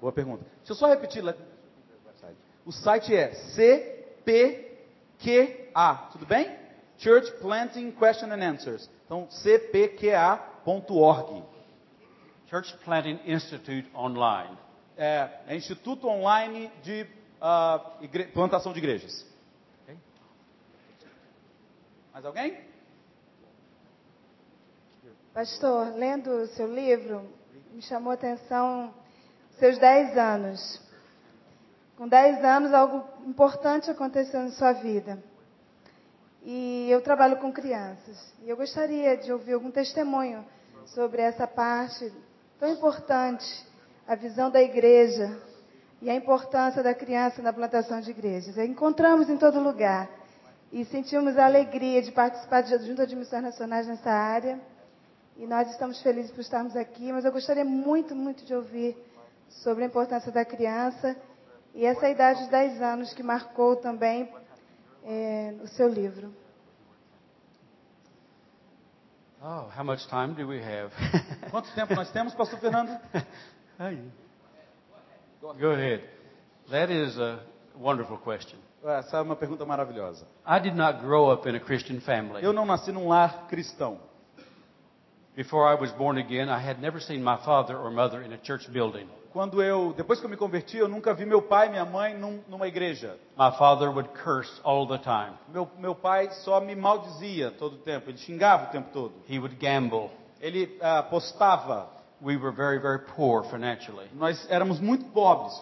[0.00, 0.44] Boa pergunta.
[0.58, 1.22] Deixa eu só repetir.
[2.66, 3.30] O site é
[5.18, 6.50] CPQA, tudo bem?
[6.98, 8.88] Church Planting Question and Answers.
[9.04, 11.42] Então, cpqa.org.
[12.48, 14.56] Church Planting Institute online.
[14.96, 17.06] É, é Instituto Online de
[18.00, 19.26] igre- Plantação de Igrejas.
[19.82, 19.96] Ok.
[22.12, 22.58] Mais alguém?
[25.34, 27.28] Pastor, lendo o seu livro,
[27.72, 28.94] me chamou a atenção
[29.58, 30.80] seus 10 anos.
[31.96, 35.20] Com 10 anos, algo importante aconteceu na sua vida.
[36.40, 38.32] E eu trabalho com crianças.
[38.44, 40.44] E eu gostaria de ouvir algum testemunho
[40.86, 42.12] sobre essa parte
[42.60, 43.66] tão importante,
[44.06, 45.36] a visão da igreja
[46.00, 48.56] e a importância da criança na plantação de igrejas.
[48.56, 50.08] Encontramos em todo lugar
[50.70, 54.60] e sentimos a alegria de participar de junta de missões nacionais nessa área.
[55.36, 58.96] E nós estamos felizes por estarmos aqui, mas eu gostaria muito, muito de ouvir
[59.48, 61.16] sobre a importância da criança
[61.74, 64.32] e essa idade de 10 anos que marcou também
[65.04, 66.32] é, o seu livro.
[69.42, 70.90] Oh, how much time do we have?
[71.50, 72.98] Quanto tempo nós temos, Pastor Fernando?
[75.40, 76.02] Go ahead.
[76.70, 77.40] That is a
[77.76, 78.58] wonderful question.
[78.82, 80.26] Essa é uma pergunta maravilhosa.
[80.46, 82.42] I did not grow up in a Christian family.
[82.42, 83.98] Eu não nasci num lar cristão.
[85.36, 88.38] Before I was born again, I had never seen my father or mother in a
[88.38, 89.08] church building.
[89.32, 92.14] Quando eu, depois que eu me converti, eu nunca vi meu pai e minha mãe
[92.16, 93.16] num- numa igreja.
[93.36, 95.32] My father would curse all the time.
[95.52, 99.12] Meu, meu pai só me maldizia todo o tempo, ele xingava o tempo todo.
[99.28, 100.08] He would gamble.
[100.40, 101.88] Ele ah, apostava.
[102.22, 104.06] We were very, very poor financially.
[104.14, 105.60] Nós éramos muito pobres,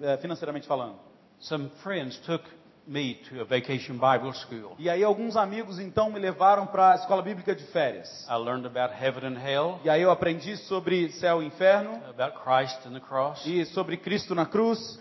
[0.00, 0.94] eh, financeiramente falando.
[1.40, 2.44] Some friends took
[2.90, 4.74] me to a vacation Bible school.
[4.76, 8.26] E aí alguns amigos então me levaram para a escola bíblica de férias.
[8.28, 12.36] I learned about heaven and hell, E aí eu aprendi sobre céu e inferno about
[12.42, 13.46] Christ and the cross.
[13.46, 14.98] e sobre Cristo na cruz.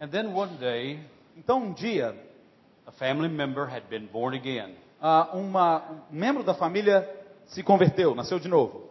[0.00, 1.00] And then one day,
[1.36, 2.14] Então um dia,
[2.86, 4.76] a family member had been born again.
[5.02, 7.08] ah, uma, um membro da família
[7.46, 8.87] se converteu, nasceu de novo.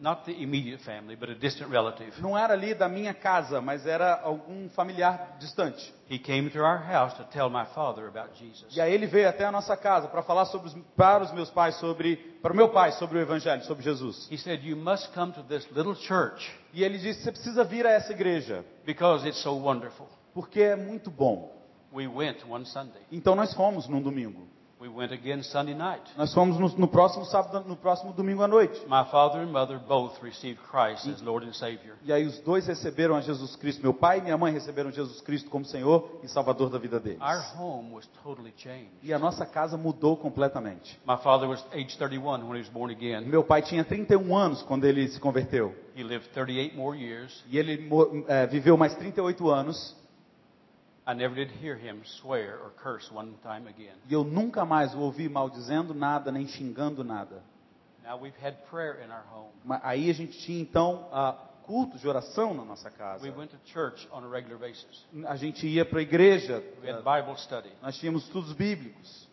[0.00, 2.20] Not the immediate family, but a distant relative.
[2.20, 5.94] Não era ali da minha casa, mas era algum familiar distante.
[6.10, 8.76] He came to our house to tell my father about Jesus.
[8.76, 11.76] E aí ele veio até a nossa casa para falar sobre para os meus pais
[11.76, 14.28] sobre, para o meu pai sobre o evangelho, sobre Jesus.
[14.30, 17.86] He said, You must come to this little church E ele disse: você precisa vir
[17.86, 20.08] a essa igreja because it's so wonderful.
[20.34, 21.54] porque é muito bom.
[21.92, 23.00] We went one Sunday.
[23.12, 24.48] Então nós fomos num domingo.
[24.84, 26.02] We went again Sunday night.
[26.14, 28.78] Nós fomos no, no próximo sábado, no próximo domingo à noite.
[28.86, 31.96] My father and mother both received Christ as Lord and Savior.
[32.04, 33.80] E aí os dois receberam a Jesus Cristo.
[33.80, 37.18] Meu pai e minha mãe receberam Jesus Cristo como Senhor e Salvador da vida deles.
[37.22, 38.90] Our home was totally changed.
[39.02, 41.00] E a nossa casa mudou completamente.
[41.08, 43.24] My father was age 31 when he was born again.
[43.26, 45.74] Meu pai tinha 31 anos quando ele se converteu.
[45.96, 47.42] He lived 38 more years.
[47.48, 47.88] E ele
[48.28, 50.03] eh, viveu mais 38 anos.
[54.08, 57.42] E eu nunca mais o ouvi maldizendo nada, nem xingando nada.
[58.04, 59.50] Now we've had prayer in our home.
[59.64, 61.32] Ma- Aí a gente tinha então ah,
[61.62, 63.24] cultos de oração na nossa casa.
[63.24, 65.06] We went to church on a regular basis.
[65.26, 66.62] A gente ia para a igreja.
[66.82, 67.72] We had ah, Bible study.
[67.82, 69.26] Nós tínhamos estudos bíblicos.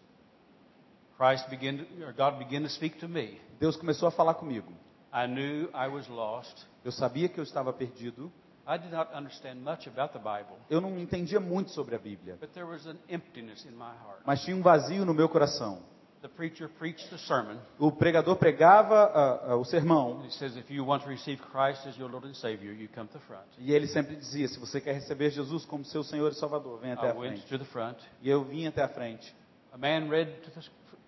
[1.18, 3.39] Christ began, to, or God began to speak to me.
[3.60, 4.72] Deus começou a falar comigo.
[5.14, 6.65] I knew I was lost.
[6.85, 8.31] Eu sabia que eu estava perdido.
[8.72, 12.38] I did not understand much about the Bible, Eu não entendia muito sobre a Bíblia.
[12.39, 14.22] but there was an emptiness in my heart.
[14.26, 15.80] Mas tinha um vazio no meu coração.
[16.22, 17.57] The preacher preached the sermon.
[17.77, 20.23] O pregador pregava ah, ah, o sermão.
[20.23, 23.07] He says, if you want to receive Christ as your Lord and Savior, you come
[23.07, 23.43] to the front.
[23.57, 26.93] E ele sempre dizia: se você quer receber Jesus como seu Senhor e Salvador, venha
[26.93, 27.48] até I a went frente.
[27.49, 27.98] to the front.
[28.22, 29.35] E eu vim até a frente.
[29.73, 30.61] A man read to, the,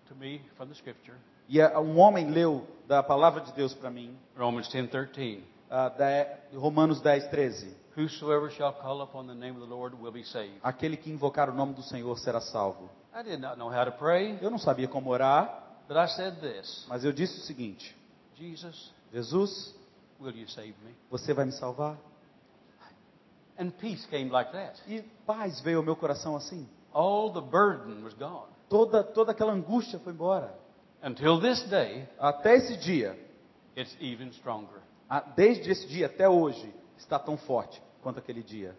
[0.09, 1.15] to me from the Scripture,
[1.47, 5.52] E um homem leu da palavra de Deus para mim, Romans 10:13.
[5.73, 5.91] Ah,
[6.53, 7.75] Romanos 10, 13.
[7.95, 10.59] Whosoever shall call upon the name of the Lord will be saved.
[10.61, 12.89] Aquele que invocar o nome do Senhor será salvo.
[13.13, 16.35] I did not know how to pray, Eu não sabia como orar, but I said
[16.39, 17.95] this mas eu disse o seguinte:
[18.35, 19.75] Jesus, Jesus,
[20.19, 20.95] will you save me?
[21.09, 21.97] você vai me salvar?
[23.57, 24.81] And peace came like that.
[24.87, 26.67] E paz veio ao meu coração assim.
[26.91, 28.51] All the burden was gone.
[28.69, 30.55] Toda, toda aquela angústia foi embora.
[31.03, 33.19] Until this day, Até esse dia,
[33.75, 34.81] it's even stronger.
[35.21, 38.75] Desde esse dia até hoje, está tão forte quanto aquele dia.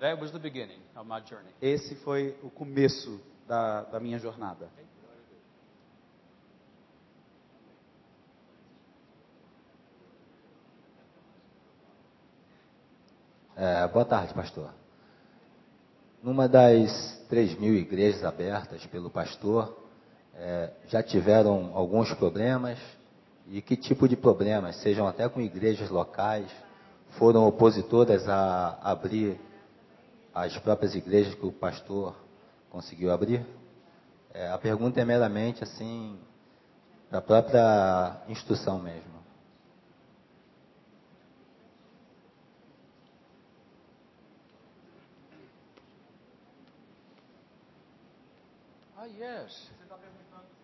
[0.00, 1.50] That was the beginning of my journey.
[1.62, 4.68] Esse foi o começo da, da minha jornada.
[13.56, 14.74] É, boa tarde, pastor.
[16.20, 19.78] Numa das 3 mil igrejas abertas pelo pastor,
[20.34, 22.78] é, já tiveram alguns problemas?
[23.48, 26.50] E que tipo de problemas, sejam até com igrejas locais,
[27.18, 29.38] foram opositoras a abrir
[30.34, 32.16] as próprias igrejas que o pastor
[32.70, 33.44] conseguiu abrir?
[34.32, 36.18] É, a pergunta é meramente assim,
[37.10, 39.14] da própria instrução mesmo.
[48.96, 49.70] Ah, yes.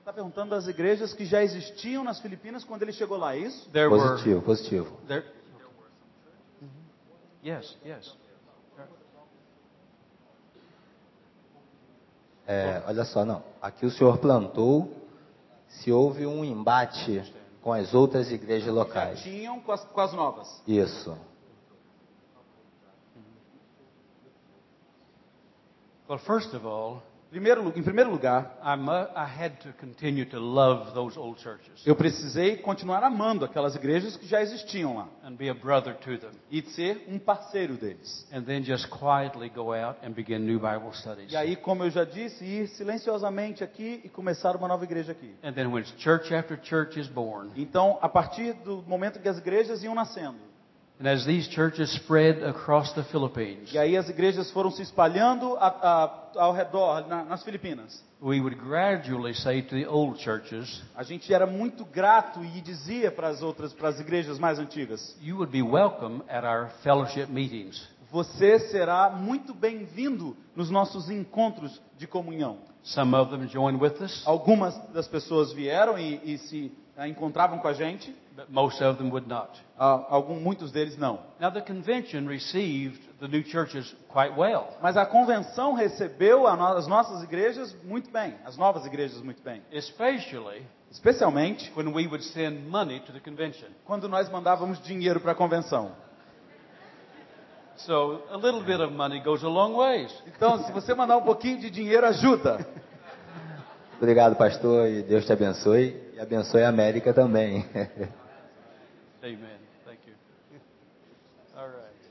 [0.01, 3.68] Está perguntando das igrejas que já existiam nas Filipinas quando ele chegou lá, é isso?
[3.70, 4.02] There were.
[4.02, 4.97] Positivo, positivo.
[5.06, 5.24] There.
[7.44, 8.16] Yes, yes.
[12.47, 13.44] É, olha só, não.
[13.62, 14.93] Aqui o senhor plantou
[15.68, 17.32] se houve um embate
[17.62, 19.20] com as outras igrejas Já locais.
[19.20, 20.62] tinham com as, com as novas.
[20.66, 21.16] Isso.
[26.09, 28.59] Well, first of all, Primeiro, em primeiro lugar,
[31.86, 35.09] eu precisei continuar amando aquelas igrejas que já existiam lá
[36.51, 38.27] e ser um parceiro deles.
[41.28, 45.32] E aí, como eu já disse, ir silenciosamente aqui e começar uma nova igreja aqui.
[47.55, 50.49] Então, a partir do momento que as igrejas iam nascendo,
[53.72, 58.39] e aí as igrejas foram se espalhando a- a- ao redor, na- nas Filipinas, we
[58.40, 63.28] would gradually say to the old churches, a gente era muito grato e dizia para
[63.28, 67.89] as outras, para as igrejas mais antigas: You would be welcome at our fellowship meetings.
[68.10, 72.59] você será muito bem-vindo nos nossos encontros de comunhão.
[72.82, 76.72] Some of them joined with us, Algumas das pessoas vieram e, e se
[77.09, 79.51] encontravam com a gente, but most of them would not.
[79.79, 81.21] ah, algum, muitos deles não.
[81.41, 84.69] Now, the convention received the new churches quite well.
[84.83, 89.43] Mas a convenção recebeu a no- as nossas igrejas muito bem, as novas igrejas muito
[89.43, 89.62] bem.
[89.73, 93.69] Especially Especialmente when we would send money to the convention.
[93.87, 95.93] quando nós mandávamos dinheiro para a convenção.
[97.77, 100.12] So a little bit of money goes a long ways.
[100.27, 102.67] Então, se você mandar um pouquinho de dinheiro, ajuda.
[103.97, 105.97] Obrigado, pastor, e Deus te abençoe.
[106.21, 107.65] E abençoe a América também.
[109.25, 109.59] Amen.
[109.87, 110.15] Thank you.
[111.57, 112.11] All right.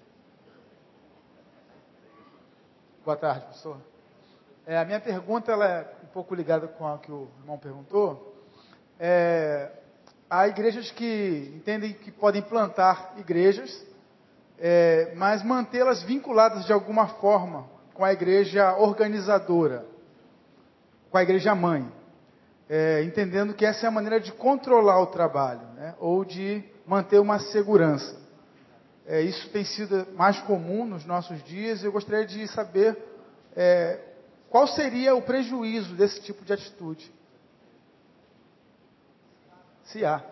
[3.06, 3.78] Boa tarde, professor.
[4.66, 8.36] É, a minha pergunta ela é um pouco ligada com a que o irmão perguntou.
[9.00, 9.70] É,
[10.28, 13.86] há igrejas que entendem que podem plantar igrejas,
[14.58, 19.86] é, mas mantê-las vinculadas de alguma forma com a igreja organizadora,
[21.12, 21.99] com a igreja mãe,
[22.70, 27.20] É, entendendo que essa é a maneira de controlar o trabalho, né, ou de manter
[27.20, 28.16] uma segurança.
[29.08, 31.84] É, isso tem sido mais comum nos nossos dias.
[31.84, 32.96] Eu gostaria de saber
[33.56, 34.00] é,
[34.52, 37.12] qual seria o prejuízo desse tipo de atitude.
[39.86, 40.24] Se há.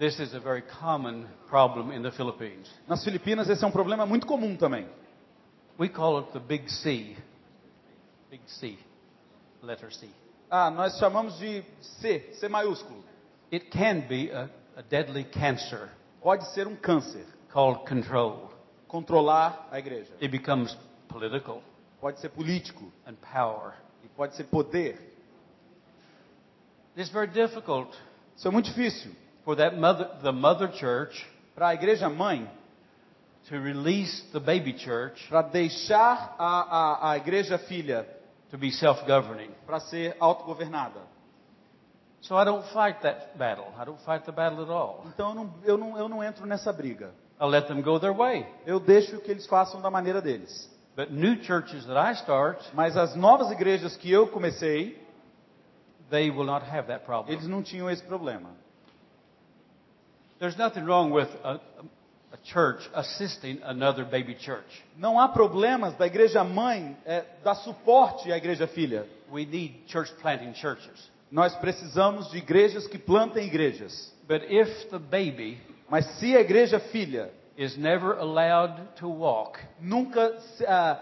[0.00, 2.66] This is a very common problem in the Philippines.
[2.88, 4.88] Nas Filipinas, esse é um problema muito comum também.
[5.78, 7.14] We call it the big C.
[8.30, 8.78] Big C.
[9.62, 10.08] Letter C.
[10.50, 13.04] Ah, nós chamamos de C, C maiúsculo.
[13.52, 15.90] It can be a, a deadly cancer
[16.22, 17.26] Pode ser um câncer.
[17.52, 18.50] called control.
[18.88, 20.14] Controlar a igreja.
[20.14, 20.74] It becomes
[21.08, 21.62] political
[22.00, 22.90] Pode ser político.
[23.06, 23.74] and power.
[24.02, 24.98] E pode ser poder.
[26.96, 27.94] It's very difficult
[28.34, 29.14] Isso é muito difícil.
[29.44, 32.48] For that mother, the mother church Para a igreja mãe,
[33.48, 38.06] to release the baby church para deixar a, a, a igreja filha
[38.50, 39.50] to be self-governing.
[39.66, 41.00] para ser autogovernada.
[42.22, 43.66] So I don't fight that battle.
[43.78, 45.04] I don't fight the battle at all.
[45.06, 47.12] Então eu não, eu, não, eu não entro nessa briga.
[47.40, 48.46] I let them go their way.
[48.66, 50.68] Eu deixo que eles façam da maneira deles.
[50.96, 55.02] But new churches that I start, Mas as novas igrejas que eu comecei,
[56.10, 57.32] they will not have that problem.
[57.34, 58.50] eles não tinham esse problema.
[60.40, 61.60] There's nothing wrong with a,
[62.32, 64.64] a church assisting another baby church.
[64.96, 69.06] Não há problemas da igreja mãe é, dar suporte à igreja filha.
[69.30, 71.10] We need church planting churches.
[71.30, 74.12] Nós precisamos de igrejas que plantem igrejas.
[74.26, 75.60] But if the baby
[75.90, 80.98] Mas se a igreja filha is never allowed to walk, nunca se, ah,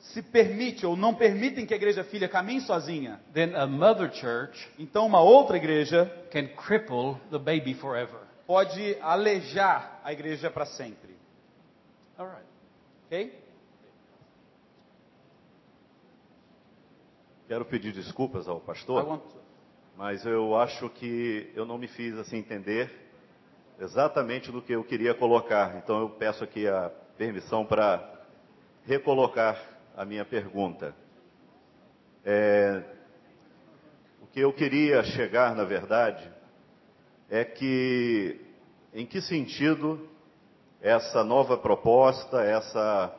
[0.00, 4.68] se permite ou não permitem que a igreja filha caminhe sozinha, then a mother church
[4.78, 8.29] então uma outra igreja can cripple the baby forever.
[8.50, 11.14] Pode alejar a igreja para sempre.
[13.06, 13.40] Ok?
[17.46, 19.22] Quero pedir desculpas ao I pastor,
[19.96, 22.90] mas eu acho que eu não me fiz assim entender
[23.78, 25.76] exatamente do que eu queria colocar.
[25.76, 28.26] Então eu peço aqui a permissão para
[28.84, 29.62] recolocar
[29.96, 30.92] a minha pergunta.
[32.24, 32.82] É,
[34.20, 36.39] o que eu queria chegar, na verdade,
[37.30, 38.40] é que
[38.92, 40.08] em que sentido
[40.82, 43.14] essa nova proposta, essa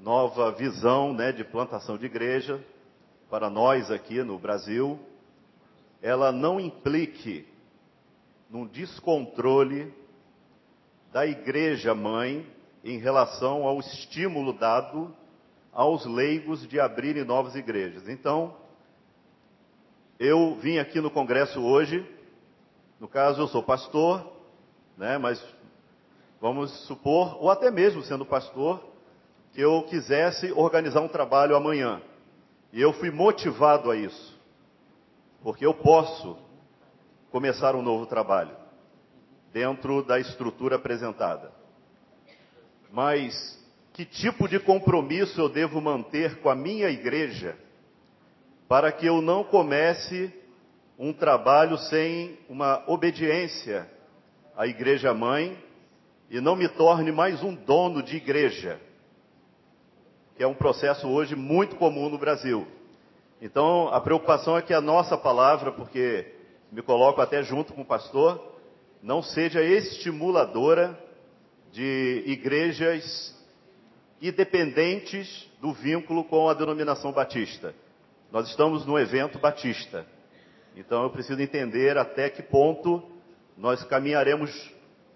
[0.00, 2.64] nova visão né, de plantação de igreja
[3.28, 4.98] para nós aqui no Brasil,
[6.00, 7.46] ela não implique
[8.48, 9.92] num descontrole
[11.12, 12.46] da igreja mãe
[12.84, 15.14] em relação ao estímulo dado
[15.72, 18.08] aos leigos de abrirem novas igrejas.
[18.08, 18.56] Então,
[20.18, 22.04] eu vim aqui no congresso hoje,
[23.00, 24.30] no caso eu sou pastor,
[24.96, 25.42] né, mas
[26.38, 28.84] vamos supor, ou até mesmo sendo pastor,
[29.54, 32.02] que eu quisesse organizar um trabalho amanhã.
[32.72, 34.38] E eu fui motivado a isso.
[35.42, 36.36] Porque eu posso
[37.30, 38.54] começar um novo trabalho
[39.50, 41.50] dentro da estrutura apresentada.
[42.92, 43.58] Mas
[43.94, 47.56] que tipo de compromisso eu devo manter com a minha igreja
[48.68, 50.32] para que eu não comece
[51.00, 53.90] um trabalho sem uma obediência
[54.56, 55.58] à igreja mãe
[56.30, 58.78] e não me torne mais um dono de igreja?
[60.40, 62.66] que é um processo hoje muito comum no Brasil.
[63.42, 66.32] Então, a preocupação é que a nossa palavra, porque
[66.72, 68.56] me coloco até junto com o pastor,
[69.02, 70.98] não seja estimuladora
[71.70, 73.38] de igrejas
[74.22, 77.74] independentes do vínculo com a denominação batista.
[78.32, 80.06] Nós estamos no evento batista.
[80.76, 83.02] Então eu preciso entender até que ponto
[83.56, 84.50] nós caminharemos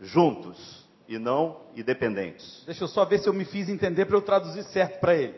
[0.00, 2.62] juntos e não independentes.
[2.66, 5.34] Deixa eu só ver se eu me fiz entender para eu traduzir certo para ele.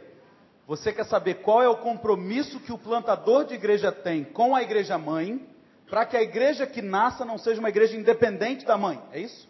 [0.66, 4.62] Você quer saber qual é o compromisso que o plantador de igreja tem com a
[4.62, 5.47] igreja mãe,
[5.88, 9.01] para que a igreja que nasça não seja uma igreja independente da mãe?
[9.12, 9.48] É isso?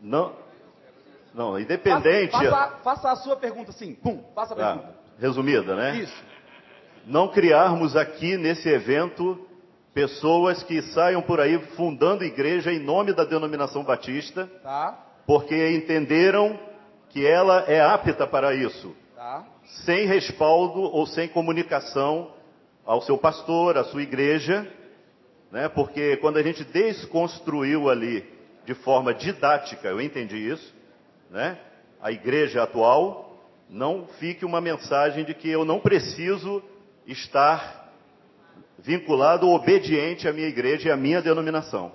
[0.00, 0.34] Não,
[1.34, 2.30] não, independente.
[2.32, 3.94] Faça, faça, faça a sua pergunta sim.
[3.94, 4.94] Pum, faça a Ah, pergunta.
[5.18, 5.96] resumida, né?
[5.98, 6.24] Isso.
[7.06, 9.38] Não criarmos aqui nesse evento
[9.94, 14.98] pessoas que saiam por aí fundando igreja em nome da denominação batista, Tá?
[15.24, 16.58] porque entenderam
[17.10, 19.44] que ela é apta para isso, Tá?
[19.84, 22.32] sem respaldo ou sem comunicação
[22.84, 24.66] ao seu pastor, à sua igreja,
[25.50, 25.68] né?
[25.68, 28.24] Porque quando a gente desconstruiu ali
[28.64, 30.74] de forma didática, eu entendi isso,
[31.30, 31.56] né?
[32.02, 33.38] A igreja atual,
[33.70, 36.62] não fique uma mensagem de que eu não preciso
[37.06, 37.92] estar
[38.78, 41.92] vinculado obediente à minha igreja e à minha denominação.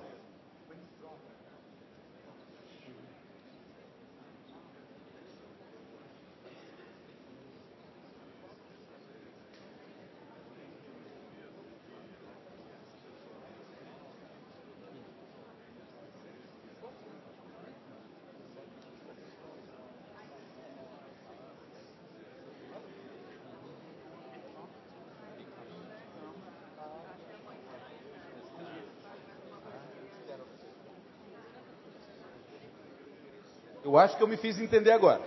[33.92, 35.22] Eu acho que eu me fiz entender agora.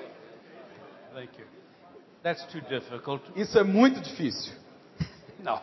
[3.35, 4.53] Isso é muito difícil.
[5.39, 5.59] No.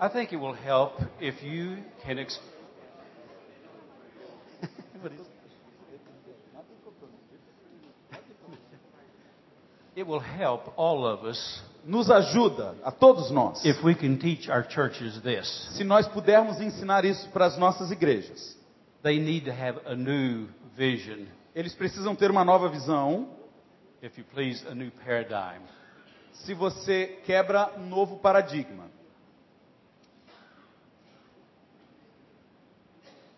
[0.00, 2.18] I think it will help if you can.
[9.96, 14.48] It will help all of us Nos ajuda, a todos nós, if we can teach
[14.50, 15.48] our churches this.
[15.76, 18.56] se nós pudermos ensinar isso para as nossas igrejas.
[19.02, 23.28] They need to have a new vision, Eles precisam ter uma nova visão.
[24.00, 25.60] if you please, a new paradigm.
[26.32, 28.84] Se você quebra um novo paradigma.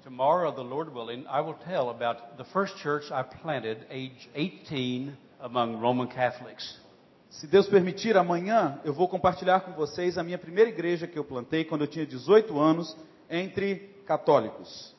[0.04, 5.12] Tomorrow, the Lord willing, I will tell about the first church I planted, age 18,
[5.40, 6.78] among Roman Catholics.
[7.30, 11.24] Se Deus permitir, amanhã eu vou compartilhar com vocês a minha primeira igreja que eu
[11.24, 12.94] plantei quando eu tinha 18 anos
[13.30, 13.76] entre
[14.06, 14.94] católicos.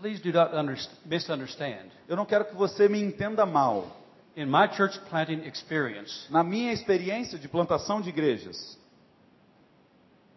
[0.00, 1.90] Please do not underst- misunderstand.
[2.08, 3.86] Eu não quero que você me entenda mal.
[4.36, 8.78] In my church planting experience, Na minha experiência de plantação de igrejas,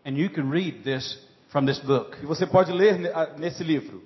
[0.03, 1.19] and you can read this
[1.49, 2.97] from this book, e você pode ler
[3.37, 4.01] nesse livro,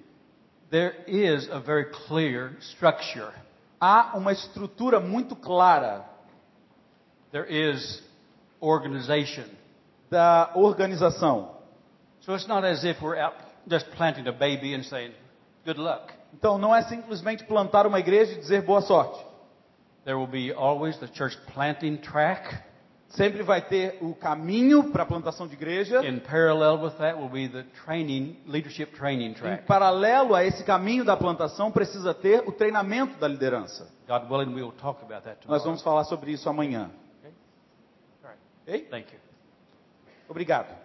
[0.70, 3.32] there is a very clear structure.
[3.80, 6.04] há uma estrutura muito clara
[7.32, 8.04] There is
[8.62, 9.46] organization.
[10.10, 11.56] da organização.
[12.22, 13.36] So it's not as if we're out
[13.68, 15.14] just planting a baby and saying,
[15.66, 16.14] good luck.
[16.34, 19.24] Então não é simplesmente plantar uma igreja e dizer boa sorte.
[20.04, 22.56] There will be always the church planting track.
[23.08, 26.06] Sempre vai ter o caminho para a plantação de igreja.
[26.06, 29.66] In parallel with that will be the training, leadership training Em track.
[29.66, 33.90] paralelo a esse caminho da plantação, precisa ter o treinamento da liderança.
[34.08, 35.64] God willing, we will talk about that Nós tomorrow.
[35.64, 36.92] vamos falar sobre isso amanhã.
[38.24, 38.32] All
[38.68, 38.90] right.
[38.90, 39.20] Thank you.
[40.28, 40.85] Obrigado.